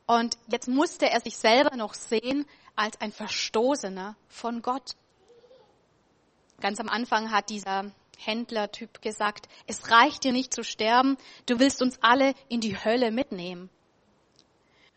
und 0.05 0.37
jetzt 0.51 0.67
musste 0.67 1.09
er 1.09 1.19
sich 1.21 1.37
selber 1.37 1.75
noch 1.75 1.93
sehen 1.93 2.45
als 2.75 2.99
ein 3.01 3.11
Verstoßener 3.11 4.15
von 4.27 4.61
Gott. 4.61 4.95
Ganz 6.59 6.79
am 6.79 6.89
Anfang 6.89 7.31
hat 7.31 7.49
dieser 7.49 7.91
Händlertyp 8.17 9.01
gesagt, 9.01 9.47
es 9.67 9.91
reicht 9.91 10.23
dir 10.23 10.31
nicht 10.31 10.53
zu 10.53 10.63
sterben, 10.63 11.17
du 11.45 11.59
willst 11.59 11.81
uns 11.81 11.99
alle 12.01 12.33
in 12.47 12.61
die 12.61 12.83
Hölle 12.83 13.11
mitnehmen. 13.11 13.69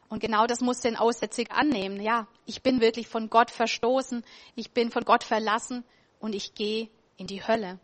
Und 0.09 0.21
genau 0.21 0.47
das 0.47 0.61
muss 0.61 0.81
den 0.81 0.97
Aussätzig 0.97 1.53
annehmen. 1.53 2.01
Ja, 2.01 2.27
ich 2.47 2.63
bin 2.63 2.81
wirklich 2.81 3.07
von 3.07 3.31
Gott 3.31 3.51
verstoßen, 3.51 4.25
ich 4.57 4.73
bin 4.73 4.91
von 4.91 5.05
Gott 5.05 5.23
verlassen 5.23 5.85
und 6.19 6.35
ich 6.35 6.55
gehe 6.55 6.89
in 7.17 7.27
die 7.27 7.47
Hölle. 7.47 7.79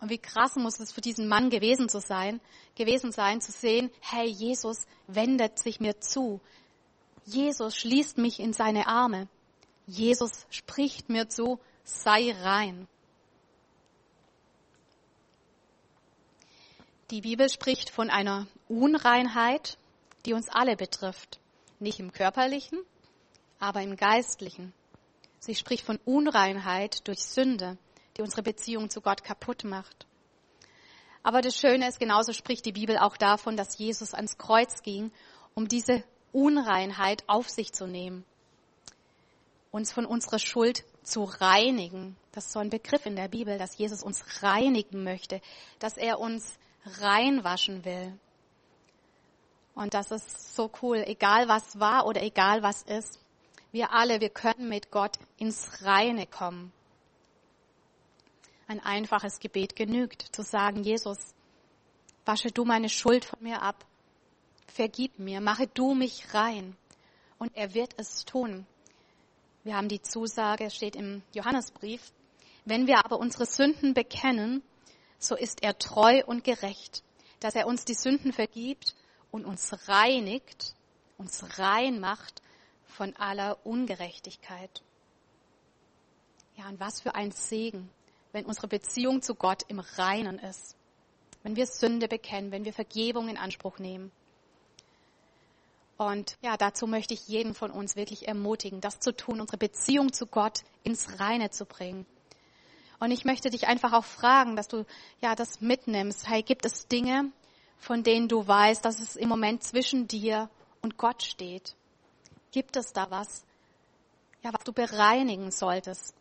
Und 0.00 0.10
wie 0.10 0.18
krass 0.18 0.54
muss 0.56 0.78
es 0.78 0.92
für 0.92 1.00
diesen 1.00 1.28
Mann 1.28 1.50
gewesen 1.50 1.88
zu 1.88 2.00
sein, 2.00 2.40
gewesen 2.76 3.10
sein, 3.10 3.40
zu 3.40 3.50
sehen, 3.50 3.90
hey, 4.00 4.26
Jesus 4.26 4.86
wendet 5.06 5.58
sich 5.58 5.80
mir 5.80 6.00
zu. 6.00 6.40
Jesus 7.24 7.76
schließt 7.76 8.18
mich 8.18 8.38
in 8.38 8.52
seine 8.52 8.86
Arme. 8.86 9.28
Jesus 9.86 10.46
spricht 10.50 11.08
mir 11.08 11.28
zu, 11.28 11.58
sei 11.82 12.32
rein. 12.42 12.86
Die 17.10 17.22
Bibel 17.22 17.48
spricht 17.48 17.90
von 17.90 18.10
einer 18.10 18.46
Unreinheit, 18.68 19.78
die 20.26 20.34
uns 20.34 20.48
alle 20.48 20.76
betrifft. 20.76 21.40
Nicht 21.80 22.00
im 22.00 22.12
körperlichen, 22.12 22.78
aber 23.58 23.82
im 23.82 23.96
geistlichen. 23.96 24.74
Sie 25.38 25.54
spricht 25.54 25.84
von 25.84 25.98
Unreinheit 26.04 27.06
durch 27.08 27.20
Sünde, 27.20 27.78
die 28.18 28.22
unsere 28.22 28.42
Beziehung 28.42 28.90
zu 28.90 29.00
Gott 29.00 29.22
kaputt 29.22 29.62
macht. 29.62 30.06
Aber 31.22 31.40
das 31.40 31.56
Schöne 31.56 31.88
ist, 31.88 32.00
genauso 32.00 32.32
spricht 32.32 32.64
die 32.66 32.72
Bibel 32.72 32.98
auch 32.98 33.16
davon, 33.16 33.56
dass 33.56 33.78
Jesus 33.78 34.12
ans 34.12 34.38
Kreuz 34.38 34.82
ging, 34.82 35.12
um 35.54 35.68
diese 35.68 36.02
Unreinheit 36.32 37.22
auf 37.28 37.48
sich 37.48 37.72
zu 37.72 37.86
nehmen, 37.86 38.24
uns 39.70 39.92
von 39.92 40.04
unserer 40.04 40.38
Schuld 40.38 40.84
zu 41.02 41.24
reinigen. 41.24 42.16
Das 42.32 42.46
ist 42.46 42.52
so 42.52 42.58
ein 42.58 42.70
Begriff 42.70 43.06
in 43.06 43.16
der 43.16 43.28
Bibel, 43.28 43.56
dass 43.56 43.78
Jesus 43.78 44.02
uns 44.02 44.42
reinigen 44.42 45.04
möchte, 45.04 45.40
dass 45.78 45.96
er 45.96 46.18
uns 46.18 46.58
reinwaschen 47.00 47.84
will. 47.84 48.18
Und 49.74 49.94
das 49.94 50.10
ist 50.10 50.56
so 50.56 50.70
cool, 50.82 51.04
egal 51.06 51.48
was 51.48 51.78
war 51.78 52.06
oder 52.06 52.22
egal 52.22 52.62
was 52.62 52.82
ist. 52.82 53.20
Wir 53.70 53.92
alle, 53.92 54.20
wir 54.20 54.30
können 54.30 54.68
mit 54.68 54.90
Gott 54.90 55.18
ins 55.36 55.82
Reine 55.82 56.26
kommen. 56.26 56.72
Ein 58.68 58.80
einfaches 58.80 59.40
Gebet 59.40 59.76
genügt, 59.76 60.22
zu 60.36 60.42
sagen, 60.42 60.84
Jesus, 60.84 61.16
wasche 62.26 62.50
du 62.50 62.66
meine 62.66 62.90
Schuld 62.90 63.24
von 63.24 63.42
mir 63.42 63.62
ab. 63.62 63.86
Vergib 64.66 65.18
mir, 65.18 65.40
mache 65.40 65.66
du 65.66 65.94
mich 65.94 66.34
rein. 66.34 66.76
Und 67.38 67.56
er 67.56 67.72
wird 67.72 67.94
es 67.96 68.26
tun. 68.26 68.66
Wir 69.64 69.74
haben 69.74 69.88
die 69.88 70.02
Zusage, 70.02 70.70
steht 70.70 70.96
im 70.96 71.22
Johannesbrief, 71.32 72.12
wenn 72.66 72.86
wir 72.86 73.04
aber 73.04 73.18
unsere 73.18 73.46
Sünden 73.46 73.94
bekennen, 73.94 74.62
so 75.18 75.34
ist 75.34 75.62
er 75.62 75.78
treu 75.78 76.22
und 76.26 76.44
gerecht, 76.44 77.02
dass 77.40 77.54
er 77.54 77.66
uns 77.66 77.86
die 77.86 77.94
Sünden 77.94 78.34
vergibt 78.34 78.94
und 79.30 79.46
uns 79.46 79.88
reinigt, 79.88 80.74
uns 81.16 81.58
rein 81.58 82.00
macht 82.00 82.42
von 82.86 83.16
aller 83.16 83.64
Ungerechtigkeit. 83.64 84.82
Ja, 86.56 86.68
und 86.68 86.80
was 86.80 87.00
für 87.00 87.14
ein 87.14 87.32
Segen, 87.32 87.88
wenn 88.38 88.46
unsere 88.46 88.68
Beziehung 88.68 89.20
zu 89.20 89.34
Gott 89.34 89.64
im 89.66 89.80
Reinen 89.80 90.38
ist, 90.38 90.76
wenn 91.42 91.56
wir 91.56 91.66
Sünde 91.66 92.06
bekennen, 92.06 92.52
wenn 92.52 92.64
wir 92.64 92.72
Vergebung 92.72 93.28
in 93.28 93.36
Anspruch 93.36 93.80
nehmen. 93.80 94.12
Und 95.96 96.38
ja, 96.40 96.56
dazu 96.56 96.86
möchte 96.86 97.14
ich 97.14 97.26
jeden 97.26 97.52
von 97.52 97.72
uns 97.72 97.96
wirklich 97.96 98.28
ermutigen, 98.28 98.80
das 98.80 99.00
zu 99.00 99.10
tun, 99.10 99.40
unsere 99.40 99.56
Beziehung 99.56 100.12
zu 100.12 100.26
Gott 100.26 100.62
ins 100.84 101.18
Reine 101.18 101.50
zu 101.50 101.64
bringen. 101.64 102.06
Und 103.00 103.10
ich 103.10 103.24
möchte 103.24 103.50
dich 103.50 103.66
einfach 103.66 103.92
auch 103.92 104.04
fragen, 104.04 104.54
dass 104.54 104.68
du 104.68 104.86
ja 105.20 105.34
das 105.34 105.60
mitnimmst. 105.60 106.28
Hey, 106.28 106.44
gibt 106.44 106.64
es 106.64 106.86
Dinge, 106.86 107.32
von 107.76 108.04
denen 108.04 108.28
du 108.28 108.46
weißt, 108.46 108.84
dass 108.84 109.00
es 109.00 109.16
im 109.16 109.28
Moment 109.28 109.64
zwischen 109.64 110.06
dir 110.06 110.48
und 110.80 110.96
Gott 110.96 111.24
steht? 111.24 111.74
Gibt 112.52 112.76
es 112.76 112.92
da 112.92 113.10
was, 113.10 113.42
ja, 114.44 114.52
was 114.52 114.62
du 114.62 114.72
bereinigen 114.72 115.50
solltest? 115.50 116.14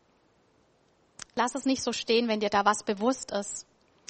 Lass 1.37 1.53
es 1.53 1.65
nicht 1.65 1.83
so 1.83 1.93
stehen, 1.93 2.27
wenn 2.27 2.39
dir 2.39 2.49
da 2.49 2.65
was 2.65 2.81
bewusst 2.83 3.31
ist. 3.31 3.67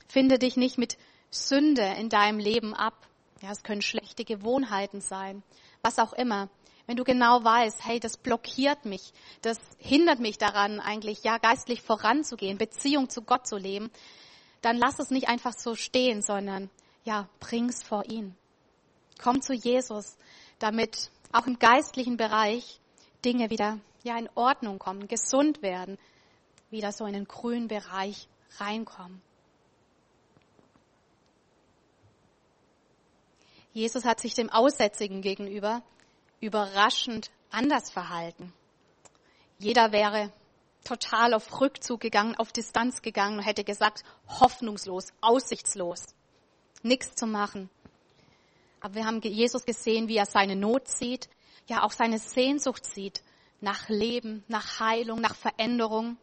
Finde 0.07 0.39
dich 0.39 0.55
nicht 0.55 0.77
mit 0.77 0.97
Sünde 1.29 1.83
in 1.99 2.07
deinem 2.07 2.39
Leben 2.39 2.73
ab, 2.73 2.93
Ja, 3.41 3.51
es 3.51 3.63
können 3.63 3.81
schlechte 3.81 4.23
Gewohnheiten 4.23 5.01
sein, 5.01 5.43
was 5.81 5.99
auch 5.99 6.13
immer. 6.13 6.49
Wenn 6.85 6.95
du 6.95 7.03
genau 7.03 7.43
weißt, 7.43 7.85
hey, 7.85 7.99
das 7.99 8.15
blockiert 8.15 8.85
mich, 8.85 9.11
das 9.41 9.59
hindert 9.77 10.19
mich 10.19 10.37
daran, 10.37 10.79
eigentlich 10.79 11.21
ja 11.23 11.37
geistlich 11.37 11.81
voranzugehen, 11.81 12.57
Beziehung 12.57 13.09
zu 13.09 13.21
Gott 13.21 13.45
zu 13.45 13.57
leben, 13.57 13.91
dann 14.61 14.77
lass 14.77 14.97
es 14.97 15.11
nicht 15.11 15.27
einfach 15.27 15.53
so 15.53 15.75
stehen, 15.75 16.21
sondern 16.21 16.69
ja, 17.03 17.27
bring's 17.41 17.83
vor 17.83 18.05
ihn. 18.09 18.35
Komm 19.21 19.41
zu 19.41 19.53
Jesus, 19.53 20.15
damit 20.59 21.11
auch 21.33 21.45
im 21.45 21.59
geistlichen 21.59 22.15
Bereich 22.15 22.79
Dinge 23.25 23.49
wieder 23.49 23.79
ja 24.03 24.17
in 24.17 24.29
Ordnung 24.33 24.79
kommen, 24.79 25.09
gesund 25.09 25.61
werden, 25.61 25.97
wieder 26.69 26.91
so 26.91 27.05
in 27.05 27.13
den 27.13 27.27
grünen 27.27 27.67
Bereich 27.67 28.27
reinkommen. 28.57 29.21
Jesus 33.73 34.05
hat 34.05 34.19
sich 34.19 34.33
dem 34.33 34.49
Aussätzigen 34.49 35.21
gegenüber 35.21 35.83
überraschend 36.39 37.31
anders 37.51 37.91
verhalten. 37.91 38.53
Jeder 39.59 39.91
wäre 39.91 40.31
total 40.83 41.33
auf 41.33 41.61
Rückzug 41.61 41.99
gegangen, 41.99 42.35
auf 42.35 42.51
Distanz 42.51 43.01
gegangen 43.01 43.39
und 43.39 43.43
hätte 43.43 43.63
gesagt, 43.63 44.03
hoffnungslos, 44.27 45.13
aussichtslos, 45.21 46.05
nichts 46.81 47.15
zu 47.15 47.27
machen. 47.27 47.69
Aber 48.79 48.95
wir 48.95 49.05
haben 49.05 49.21
Jesus 49.21 49.65
gesehen, 49.65 50.07
wie 50.07 50.17
er 50.17 50.25
seine 50.25 50.55
Not 50.55 50.87
sieht, 50.87 51.29
ja 51.67 51.83
auch 51.83 51.91
seine 51.91 52.19
Sehnsucht 52.19 52.85
sieht 52.85 53.21
nach 53.59 53.89
Leben, 53.89 54.43
nach 54.47 54.79
Heilung, 54.79 55.19
nach 55.19 55.35
Veränderung. 55.35 56.17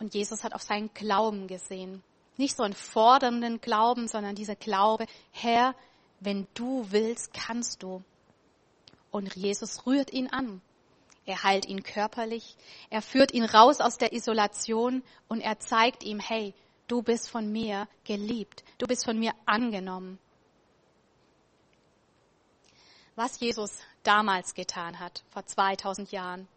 Und 0.00 0.14
Jesus 0.14 0.42
hat 0.42 0.54
auf 0.54 0.62
seinen 0.62 0.92
Glauben 0.94 1.46
gesehen. 1.46 2.02
Nicht 2.36 2.56
so 2.56 2.62
einen 2.62 2.74
fordernden 2.74 3.60
Glauben, 3.60 4.08
sondern 4.08 4.34
dieser 4.34 4.56
Glaube, 4.56 5.06
Herr, 5.30 5.74
wenn 6.20 6.46
du 6.54 6.86
willst, 6.90 7.34
kannst 7.34 7.82
du. 7.82 8.02
Und 9.10 9.36
Jesus 9.36 9.86
rührt 9.86 10.10
ihn 10.12 10.28
an. 10.28 10.62
Er 11.26 11.42
heilt 11.42 11.66
ihn 11.66 11.82
körperlich, 11.82 12.56
er 12.88 13.02
führt 13.02 13.32
ihn 13.32 13.44
raus 13.44 13.80
aus 13.80 13.98
der 13.98 14.12
Isolation 14.14 15.02
und 15.28 15.42
er 15.42 15.58
zeigt 15.60 16.02
ihm, 16.02 16.18
hey, 16.18 16.54
du 16.88 17.02
bist 17.02 17.28
von 17.28 17.52
mir 17.52 17.86
geliebt, 18.04 18.64
du 18.78 18.86
bist 18.86 19.04
von 19.04 19.18
mir 19.18 19.32
angenommen. 19.44 20.18
Was 23.16 23.38
Jesus 23.38 23.70
damals 24.02 24.54
getan 24.54 24.98
hat, 24.98 25.22
vor 25.30 25.44
2000 25.44 26.10
Jahren, 26.10 26.48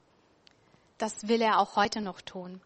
das 0.98 1.28
will 1.28 1.42
er 1.42 1.60
auch 1.60 1.76
heute 1.76 2.00
noch 2.00 2.22
tun. 2.22 2.62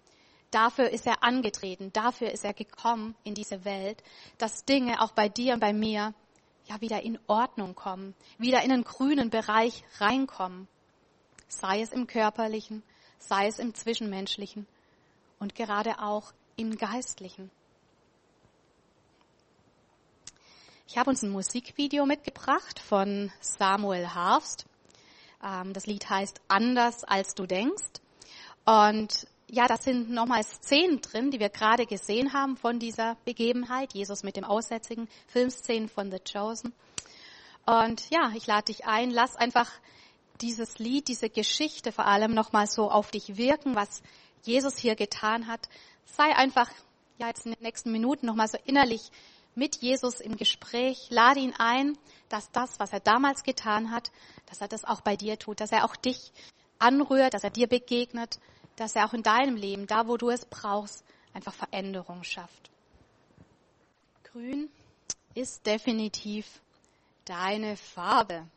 Dafür 0.57 0.89
ist 0.89 1.05
er 1.05 1.21
angetreten, 1.21 1.93
dafür 1.93 2.31
ist 2.31 2.43
er 2.43 2.55
gekommen 2.55 3.13
in 3.23 3.35
diese 3.35 3.63
Welt, 3.63 4.01
dass 4.39 4.65
Dinge 4.65 5.03
auch 5.03 5.11
bei 5.11 5.29
dir 5.29 5.53
und 5.53 5.59
bei 5.59 5.71
mir 5.71 6.15
ja 6.65 6.81
wieder 6.81 7.03
in 7.03 7.19
Ordnung 7.27 7.75
kommen, 7.75 8.15
wieder 8.39 8.63
in 8.63 8.71
den 8.71 8.83
grünen 8.83 9.29
Bereich 9.29 9.83
reinkommen. 9.99 10.67
Sei 11.47 11.81
es 11.81 11.91
im 11.91 12.07
körperlichen, 12.07 12.81
sei 13.19 13.45
es 13.45 13.59
im 13.59 13.75
zwischenmenschlichen 13.75 14.65
und 15.37 15.53
gerade 15.53 16.01
auch 16.01 16.33
im 16.55 16.75
geistlichen. 16.75 17.51
Ich 20.87 20.97
habe 20.97 21.11
uns 21.11 21.21
ein 21.21 21.29
Musikvideo 21.29 22.07
mitgebracht 22.07 22.79
von 22.79 23.31
Samuel 23.41 24.15
Harfst. 24.15 24.65
Ähm, 25.43 25.73
das 25.73 25.85
Lied 25.85 26.09
heißt 26.09 26.41
Anders 26.47 27.03
als 27.03 27.35
du 27.35 27.45
denkst. 27.45 28.01
Und 28.65 29.27
ja, 29.49 29.67
da 29.67 29.77
sind 29.77 30.09
nochmal 30.09 30.43
Szenen 30.43 31.01
drin, 31.01 31.31
die 31.31 31.39
wir 31.39 31.49
gerade 31.49 31.85
gesehen 31.85 32.33
haben 32.33 32.57
von 32.57 32.79
dieser 32.79 33.15
Begebenheit, 33.23 33.93
Jesus 33.93 34.23
mit 34.23 34.35
dem 34.35 34.43
Aussätzigen, 34.43 35.07
Filmszenen 35.27 35.87
von 35.87 36.11
The 36.11 36.19
Chosen. 36.19 36.73
Und 37.65 38.09
ja, 38.09 38.31
ich 38.35 38.45
lade 38.47 38.65
dich 38.65 38.85
ein, 38.85 39.09
lass 39.09 39.35
einfach 39.35 39.69
dieses 40.41 40.79
Lied, 40.79 41.07
diese 41.07 41.29
Geschichte 41.29 41.91
vor 41.91 42.05
allem 42.05 42.33
nochmal 42.33 42.67
so 42.67 42.91
auf 42.91 43.11
dich 43.11 43.37
wirken, 43.37 43.75
was 43.75 44.01
Jesus 44.43 44.77
hier 44.77 44.95
getan 44.95 45.47
hat. 45.47 45.67
Sei 46.05 46.35
einfach, 46.35 46.69
ja, 47.17 47.27
jetzt 47.27 47.45
in 47.45 47.53
den 47.53 47.63
nächsten 47.63 47.91
Minuten 47.91 48.25
nochmal 48.25 48.47
so 48.47 48.57
innerlich 48.65 49.11
mit 49.55 49.77
Jesus 49.77 50.19
im 50.19 50.37
Gespräch. 50.37 51.07
Lade 51.09 51.39
ihn 51.39 51.53
ein, 51.57 51.97
dass 52.29 52.51
das, 52.51 52.79
was 52.79 52.93
er 52.93 52.99
damals 52.99 53.43
getan 53.43 53.91
hat, 53.91 54.11
dass 54.45 54.61
er 54.61 54.67
das 54.67 54.85
auch 54.85 55.01
bei 55.01 55.15
dir 55.15 55.39
tut, 55.39 55.61
dass 55.61 55.71
er 55.71 55.85
auch 55.85 55.95
dich 55.95 56.31
anrührt, 56.79 57.33
dass 57.33 57.43
er 57.43 57.49
dir 57.49 57.67
begegnet, 57.67 58.39
dass 58.77 58.95
er 58.95 59.05
auch 59.05 59.13
in 59.13 59.23
deinem 59.23 59.57
Leben, 59.57 59.87
da 59.87 60.07
wo 60.07 60.15
du 60.15 60.29
es 60.29 60.45
brauchst, 60.45 61.03
einfach 61.33 61.53
Veränderung 61.53 62.23
schafft. 62.23 62.71
Grün 64.23 64.69
ist 65.33 65.65
definitiv 65.65 66.61
deine 67.25 67.75
Farbe. 67.75 68.47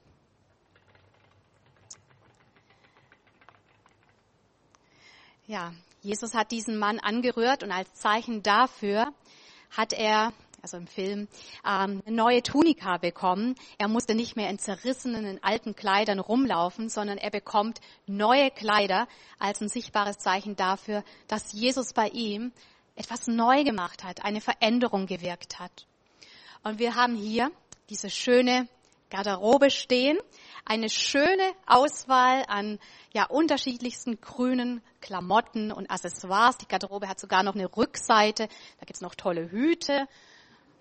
Ja, 5.47 5.73
Jesus 6.03 6.35
hat 6.35 6.53
diesen 6.53 6.79
Mann 6.79 7.01
angerührt 7.01 7.63
und 7.63 7.73
als 7.73 7.93
Zeichen 7.95 8.43
dafür 8.43 9.13
hat 9.71 9.93
er 9.93 10.33
also 10.62 10.77
im 10.77 10.87
Film, 10.87 11.29
ähm, 11.66 12.03
eine 12.05 12.16
neue 12.16 12.42
Tunika 12.42 12.99
bekommen. 12.99 13.55
Er 13.79 13.88
musste 13.88 14.14
nicht 14.14 14.37
mehr 14.37 14.51
in 14.51 14.59
zerrissenen, 14.59 15.25
in 15.25 15.42
alten 15.42 15.75
Kleidern 15.75 16.18
rumlaufen, 16.18 16.88
sondern 16.88 17.18
er 17.18 17.31
bekommt 17.31 17.81
neue 18.07 18.51
Kleider 18.51 19.09
als 19.38 19.61
ein 19.61 19.68
sichtbares 19.68 20.18
Zeichen 20.18 20.57
dafür, 20.57 21.05
dass 21.29 21.53
Jesus 21.53 21.92
bei 21.92 22.09
ihm 22.09 22.53
etwas 22.94 23.27
neu 23.27 23.64
gemacht 23.64 24.05
hat, 24.05 24.25
eine 24.25 24.40
Veränderung 24.40 25.07
gewirkt 25.07 25.59
hat. 25.59 25.87
Und 26.62 26.79
wir 26.79 26.94
haben 26.94 27.16
hier 27.16 27.51
diese 27.88 28.11
schöne 28.11 28.68
Garderobe 29.11 29.70
stehen, 29.70 30.18
eine 30.64 30.88
schöne 30.88 31.53
Auswahl 31.66 32.44
an 32.46 32.79
ja 33.12 33.25
unterschiedlichsten 33.25 34.20
grünen 34.20 34.83
Klamotten 35.01 35.73
und 35.73 35.90
Accessoires. 35.90 36.59
Die 36.59 36.68
Garderobe 36.68 37.09
hat 37.09 37.18
sogar 37.18 37.42
noch 37.42 37.55
eine 37.55 37.77
Rückseite. 37.77 38.46
Da 38.79 38.87
gibt's 38.87 39.01
noch 39.01 39.16
tolle 39.16 39.51
Hüte 39.51 40.07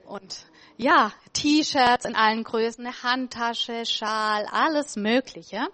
und 0.09 0.45
ja, 0.77 1.11
T-Shirts 1.33 2.05
in 2.05 2.15
allen 2.15 2.43
Größen, 2.43 2.85
eine 2.85 3.03
Handtasche, 3.03 3.85
Schal, 3.85 4.45
alles 4.51 4.95
Mögliche. 4.95 5.67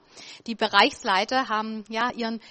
Die 0.48 0.56
Bereichsleiter 0.56 1.48
haben 1.48 1.86
ja 1.90 2.12
ihren 2.12 2.42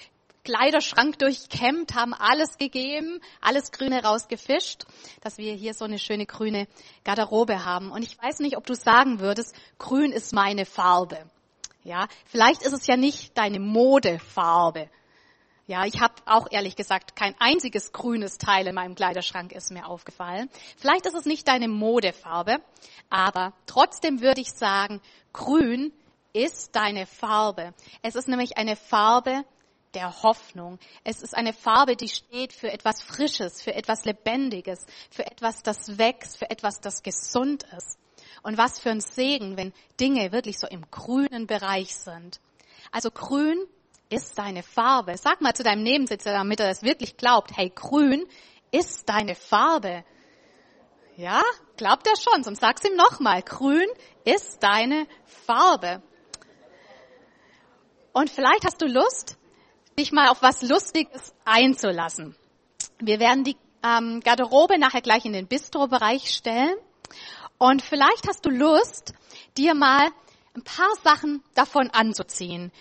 Kleiderschrank 0.44 1.18
durchkämmt, 1.18 1.94
haben 1.94 2.14
alles 2.14 2.58
gegeben, 2.58 3.20
alles 3.40 3.72
Grüne 3.72 4.02
rausgefischt, 4.02 4.84
dass 5.22 5.38
wir 5.38 5.54
hier 5.54 5.74
so 5.74 5.84
eine 5.84 5.98
schöne 5.98 6.26
grüne 6.26 6.68
Garderobe 7.02 7.64
haben. 7.64 7.90
Und 7.90 8.02
ich 8.02 8.16
weiß 8.22 8.40
nicht, 8.40 8.56
ob 8.56 8.66
du 8.66 8.74
sagen 8.74 9.20
würdest, 9.20 9.54
grün 9.78 10.12
ist 10.12 10.32
meine 10.32 10.66
Farbe. 10.66 11.18
Ja, 11.82 12.08
vielleicht 12.26 12.62
ist 12.62 12.72
es 12.72 12.86
ja 12.86 12.96
nicht 12.96 13.36
deine 13.36 13.60
Modefarbe. 13.60 14.88
Ja, 15.66 15.86
ich 15.86 16.00
habe 16.00 16.14
auch 16.26 16.46
ehrlich 16.50 16.76
gesagt 16.76 17.16
kein 17.16 17.34
einziges 17.38 17.92
grünes 17.92 18.36
Teil 18.36 18.66
in 18.66 18.74
meinem 18.74 18.94
Kleiderschrank 18.94 19.52
ist 19.52 19.70
mir 19.70 19.86
aufgefallen. 19.86 20.50
Vielleicht 20.76 21.06
ist 21.06 21.14
es 21.14 21.24
nicht 21.24 21.48
deine 21.48 21.68
Modefarbe, 21.68 22.58
aber 23.08 23.54
trotzdem 23.64 24.20
würde 24.20 24.42
ich 24.42 24.52
sagen, 24.52 25.00
grün 25.32 25.90
ist 26.34 26.76
deine 26.76 27.06
Farbe. 27.06 27.72
Es 28.02 28.14
ist 28.14 28.28
nämlich 28.28 28.58
eine 28.58 28.76
Farbe 28.76 29.44
der 29.94 30.22
Hoffnung. 30.22 30.78
Es 31.02 31.22
ist 31.22 31.34
eine 31.34 31.54
Farbe, 31.54 31.96
die 31.96 32.08
steht 32.08 32.52
für 32.52 32.70
etwas 32.70 33.02
Frisches, 33.02 33.62
für 33.62 33.74
etwas 33.74 34.04
Lebendiges, 34.04 34.84
für 35.10 35.24
etwas, 35.24 35.62
das 35.62 35.96
wächst, 35.96 36.36
für 36.36 36.50
etwas, 36.50 36.80
das 36.80 37.02
gesund 37.02 37.64
ist. 37.76 37.98
Und 38.42 38.58
was 38.58 38.78
für 38.78 38.90
ein 38.90 39.00
Segen, 39.00 39.56
wenn 39.56 39.72
Dinge 39.98 40.30
wirklich 40.32 40.58
so 40.58 40.66
im 40.66 40.90
grünen 40.90 41.46
Bereich 41.46 41.94
sind. 41.96 42.40
Also 42.92 43.10
grün 43.10 43.64
ist 44.10 44.38
deine 44.38 44.62
Farbe. 44.62 45.16
Sag 45.16 45.40
mal 45.40 45.54
zu 45.54 45.62
deinem 45.62 45.82
Nebensitzer, 45.82 46.32
damit 46.32 46.60
er 46.60 46.68
das 46.68 46.82
wirklich 46.82 47.16
glaubt. 47.16 47.56
Hey, 47.56 47.72
grün 47.74 48.26
ist 48.70 49.08
deine 49.08 49.34
Farbe. 49.34 50.04
Ja, 51.16 51.42
glaubt 51.76 52.06
er 52.06 52.16
schon, 52.16 52.42
sonst 52.42 52.60
sag's 52.60 52.84
ihm 52.84 52.96
nochmal. 52.96 53.42
Grün 53.42 53.88
ist 54.24 54.62
deine 54.62 55.06
Farbe. 55.46 56.02
Und 58.12 58.30
vielleicht 58.30 58.64
hast 58.64 58.80
du 58.80 58.86
Lust, 58.86 59.36
dich 59.98 60.12
mal 60.12 60.28
auf 60.28 60.42
was 60.42 60.62
Lustiges 60.62 61.34
einzulassen. 61.44 62.36
Wir 62.98 63.20
werden 63.20 63.44
die 63.44 63.56
ähm, 63.82 64.20
Garderobe 64.20 64.78
nachher 64.78 65.02
gleich 65.02 65.24
in 65.24 65.32
den 65.32 65.46
Bistro-Bereich 65.46 66.30
stellen. 66.30 66.74
Und 67.58 67.82
vielleicht 67.82 68.26
hast 68.28 68.44
du 68.44 68.50
Lust, 68.50 69.14
dir 69.56 69.74
mal 69.74 70.08
ein 70.56 70.62
paar 70.62 70.94
Sachen 71.02 71.42
davon 71.54 71.90
anzuziehen 71.90 72.72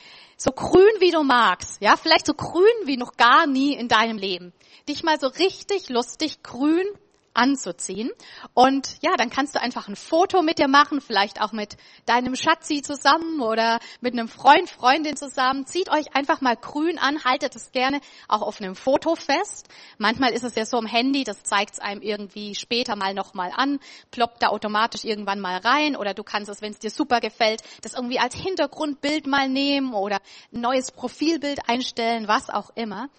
so 0.43 0.51
grün 0.51 0.99
wie 0.99 1.11
du 1.11 1.23
magst, 1.23 1.81
ja, 1.81 1.95
vielleicht 1.95 2.25
so 2.25 2.33
grün 2.33 2.63
wie 2.83 2.97
noch 2.97 3.15
gar 3.15 3.47
nie 3.47 3.75
in 3.75 3.87
deinem 3.87 4.17
Leben. 4.17 4.51
Dich 4.89 5.01
mal 5.01 5.17
so 5.17 5.27
richtig 5.27 5.87
lustig 5.87 6.43
grün 6.43 6.85
anzuziehen. 7.33 8.11
Und 8.53 8.97
ja, 9.01 9.15
dann 9.17 9.29
kannst 9.29 9.55
du 9.55 9.61
einfach 9.61 9.87
ein 9.87 9.95
Foto 9.95 10.41
mit 10.41 10.59
dir 10.59 10.67
machen, 10.67 11.01
vielleicht 11.01 11.41
auch 11.41 11.51
mit 11.51 11.77
deinem 12.05 12.35
Schatzi 12.35 12.81
zusammen 12.81 13.41
oder 13.41 13.79
mit 14.01 14.13
einem 14.13 14.27
Freund, 14.27 14.69
Freundin 14.69 15.15
zusammen. 15.15 15.65
Zieht 15.65 15.89
euch 15.89 16.15
einfach 16.15 16.41
mal 16.41 16.55
grün 16.55 16.97
an, 16.97 17.23
haltet 17.23 17.55
es 17.55 17.71
gerne 17.71 18.01
auch 18.27 18.41
auf 18.41 18.61
einem 18.61 18.75
Foto 18.75 19.15
fest. 19.15 19.67
Manchmal 19.97 20.33
ist 20.33 20.43
es 20.43 20.55
ja 20.55 20.65
so 20.65 20.77
am 20.77 20.85
Handy, 20.85 21.23
das 21.23 21.43
zeigt 21.43 21.73
es 21.73 21.79
einem 21.79 22.01
irgendwie 22.01 22.55
später 22.55 22.95
mal 22.95 23.13
nochmal 23.13 23.51
an, 23.55 23.79
ploppt 24.11 24.43
da 24.43 24.47
automatisch 24.47 25.03
irgendwann 25.03 25.39
mal 25.39 25.57
rein 25.57 25.95
oder 25.95 26.13
du 26.13 26.23
kannst 26.23 26.49
es, 26.49 26.61
wenn 26.61 26.71
es 26.71 26.79
dir 26.79 26.91
super 26.91 27.19
gefällt, 27.19 27.63
das 27.81 27.93
irgendwie 27.93 28.19
als 28.19 28.35
Hintergrundbild 28.35 29.27
mal 29.27 29.49
nehmen 29.49 29.93
oder 29.93 30.19
ein 30.53 30.61
neues 30.61 30.91
Profilbild 30.91 31.67
einstellen, 31.67 32.27
was 32.27 32.49
auch 32.49 32.69
immer. 32.75 33.09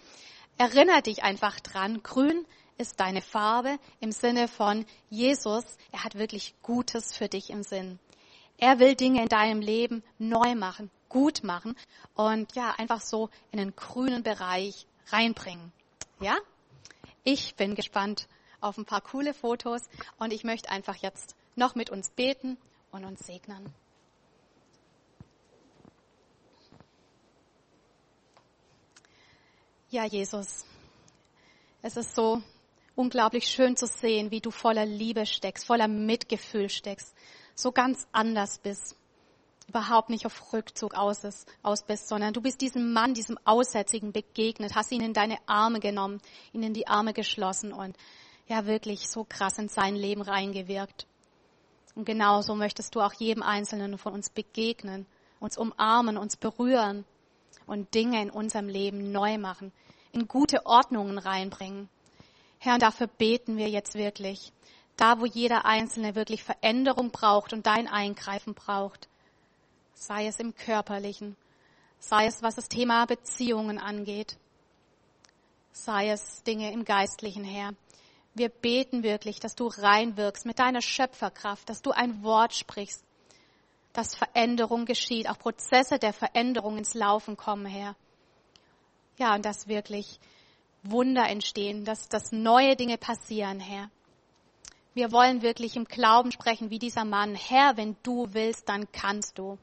Erinner 0.57 1.03
dich 1.03 1.25
einfach 1.25 1.59
dran, 1.59 2.03
grün 2.05 2.47
ist 2.79 3.01
deine 3.01 3.23
Farbe 3.23 3.79
im 4.01 4.13
Sinne 4.13 4.49
von 4.49 4.85
Jesus, 5.11 5.65
er 5.93 6.05
hat 6.05 6.17
wirklich 6.17 6.55
Gutes 6.63 7.17
für 7.17 7.29
dich 7.29 7.51
im 7.51 7.63
Sinn. 7.63 7.99
Er 8.59 8.79
will 8.79 8.95
Dinge 8.95 9.23
in 9.23 9.29
deinem 9.29 9.61
Leben 9.61 10.03
neu 10.19 10.55
machen, 10.55 10.91
gut 11.09 11.45
machen 11.45 11.77
und 12.15 12.55
ja, 12.55 12.75
einfach 12.79 13.01
so 13.01 13.31
in 13.51 13.59
den 13.59 13.75
grünen 13.77 14.23
Bereich 14.23 14.87
reinbringen. 15.09 15.73
Ja? 16.21 16.37
Ich 17.25 17.55
bin 17.57 17.75
gespannt 17.75 18.29
auf 18.61 18.79
ein 18.79 18.85
paar 18.85 19.01
coole 19.01 19.35
Fotos 19.35 19.83
und 20.19 20.33
ich 20.33 20.45
möchte 20.45 20.71
einfach 20.71 20.97
jetzt 20.97 21.37
noch 21.57 21.75
mit 21.75 21.91
uns 21.91 22.11
beten 22.11 22.57
und 22.91 23.05
uns 23.05 23.27
segnen. 23.27 23.73
Ja, 29.91 30.05
Jesus, 30.05 30.65
es 31.83 31.97
ist 31.97 32.17
so 32.17 32.43
unglaublich 32.97 33.47
schön 33.47 33.77
zu 33.77 33.87
sehen, 33.87 34.31
wie 34.31 34.41
du 34.41 34.51
voller 34.51 34.87
Liebe 34.87 35.27
steckst, 35.27 35.67
voller 35.67 35.89
Mitgefühl 35.89 36.69
steckst, 36.69 37.15
so 37.55 37.73
ganz 37.73 38.07
anders 38.13 38.59
bist, 38.59 38.97
überhaupt 39.69 40.11
nicht 40.11 40.27
auf 40.27 40.53
Rückzug 40.53 40.95
aus, 40.95 41.25
ist, 41.25 41.49
aus 41.63 41.83
bist, 41.83 42.09
sondern 42.09 42.33
du 42.33 42.41
bist 42.41 42.61
diesem 42.61 42.93
Mann, 42.93 43.15
diesem 43.15 43.39
Aussätzigen 43.45 44.13
begegnet, 44.13 44.75
hast 44.75 44.93
ihn 44.93 45.03
in 45.03 45.15
deine 45.15 45.39
Arme 45.47 45.81
genommen, 45.81 46.21
ihn 46.53 46.63
in 46.63 46.75
die 46.75 46.87
Arme 46.87 47.13
geschlossen 47.13 47.73
und 47.73 47.97
ja 48.47 48.67
wirklich 48.67 49.09
so 49.09 49.25
krass 49.25 49.59
in 49.59 49.69
sein 49.69 49.97
Leben 49.97 50.23
reingewirkt. 50.23 51.07
Und 51.95 52.05
genauso 52.05 52.55
möchtest 52.55 52.95
du 52.95 53.01
auch 53.01 53.13
jedem 53.15 53.43
Einzelnen 53.43 53.99
von 53.99 54.13
uns 54.13 54.29
begegnen, 54.29 55.07
uns 55.41 55.57
umarmen, 55.57 56.19
uns 56.19 56.37
berühren 56.37 57.05
und 57.67 57.95
Dinge 57.95 58.21
in 58.21 58.31
unserem 58.31 58.69
Leben 58.69 59.13
neu 59.13 59.39
machen, 59.39 59.73
in 60.13 60.29
gute 60.29 60.67
Ordnungen 60.67 61.19
reinbringen. 61.19 61.89
Herr, 62.65 62.75
und 62.75 62.83
dafür 62.83 63.09
beten 63.09 63.59
wir 63.59 63.69
jetzt 63.69 63.95
wirklich. 63.95 64.51
Da, 64.97 65.21
wo 65.21 65.27
jeder 65.27 65.67
Einzelne 65.67 66.15
wirklich 66.15 66.43
Veränderung 66.43 67.11
braucht 67.11 67.53
und 67.53 67.67
dein 67.67 67.89
Eingreifen 67.89 68.55
braucht. 68.55 69.09
Sei 69.93 70.27
es 70.27 70.39
im 70.39 70.55
Körperlichen, 70.55 71.37
sei 71.99 72.27
es 72.27 72.43
was 72.43 72.55
das 72.55 72.69
Thema 72.69 73.05
Beziehungen 73.05 73.79
angeht, 73.79 74.39
sei 75.73 76.09
es 76.09 76.43
Dinge 76.45 76.73
im 76.73 76.87
Geistlichen, 76.87 77.45
Herr. 77.45 77.75
Wir 78.33 78.49
beten 78.49 79.03
wirklich, 79.03 79.41
dass 79.41 79.55
du 79.55 79.67
reinwirkst 79.67 80.47
mit 80.47 80.59
deiner 80.59 80.81
Schöpferkraft, 80.81 81.69
dass 81.69 81.83
du 81.83 81.91
ein 81.91 82.23
Wort 82.23 82.55
sprichst, 82.55 83.05
dass 83.93 84.17
Veränderung 84.17 84.87
geschieht, 84.87 85.29
auch 85.29 85.39
Prozesse 85.39 85.99
der 85.99 86.15
Veränderung 86.15 86.79
ins 86.79 86.95
Laufen 86.95 87.37
kommen, 87.37 87.67
Herr. 87.67 87.95
Ja, 89.19 89.35
und 89.35 89.45
dass 89.45 89.69
wirklich 89.69 90.19
Wunder 90.85 91.29
entstehen, 91.29 91.85
dass, 91.85 92.09
dass 92.09 92.33
neue 92.33 92.77
Dinge 92.77 92.99
passieren, 92.99 93.61
Herr. 93.61 93.91
Wir 94.95 95.11
wollen 95.11 95.43
wirklich 95.43 95.77
im 95.77 95.87
Glauben 95.87 96.31
sprechen, 96.31 96.71
wie 96.71 96.79
dieser 96.79 97.05
Mann. 97.05 97.35
Herr, 97.35 97.77
wenn 97.77 97.97
du 98.03 98.29
willst, 98.33 98.69
dann 98.69 98.91
kannst 98.93 99.39
du. 99.39 99.59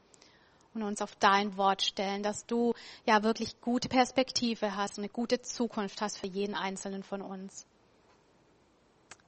Und 0.74 0.82
uns 0.82 1.02
auf 1.02 1.14
dein 1.16 1.56
Wort 1.56 1.82
stellen, 1.82 2.22
dass 2.22 2.46
du 2.46 2.74
ja 3.06 3.22
wirklich 3.22 3.60
gute 3.60 3.88
Perspektive 3.88 4.76
hast, 4.76 4.98
eine 4.98 5.08
gute 5.08 5.40
Zukunft 5.42 6.00
hast 6.00 6.18
für 6.18 6.26
jeden 6.26 6.54
Einzelnen 6.54 7.02
von 7.02 7.22
uns. 7.22 7.66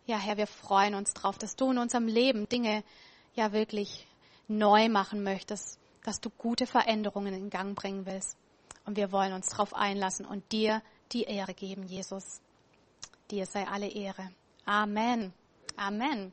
Ja, 0.07 0.19
Herr, 0.19 0.37
wir 0.37 0.47
freuen 0.47 0.95
uns 0.95 1.15
drauf, 1.15 1.39
dass 1.39 1.57
du 1.57 1.71
in 1.71 1.79
unserem 1.79 2.07
Leben 2.07 2.49
Dinge 2.49 2.83
ja 3.35 3.53
wirklich 3.53 4.07
neu 4.49 4.89
machen 4.89 5.23
möchtest, 5.23 5.79
dass 6.03 6.21
du 6.21 6.29
gute 6.31 6.67
Veränderungen 6.67 7.35
in 7.35 7.51
Gang 7.51 7.75
bringen 7.75 8.05
willst. 8.05 8.37
Und 8.85 8.97
wir 8.97 9.13
wollen 9.13 9.33
uns 9.33 9.49
darauf 9.49 9.75
einlassen 9.75 10.27
und 10.27 10.53
dir 10.53 10.83
die 11.15 11.25
Ehre 11.25 11.55
geben, 11.55 11.87
Jesus. 11.87 12.41
Dir 13.31 13.47
sei 13.47 13.67
alle 13.67 13.89
Ehre. 13.89 14.31
Amen. 14.67 15.33
Amen. 15.77 16.33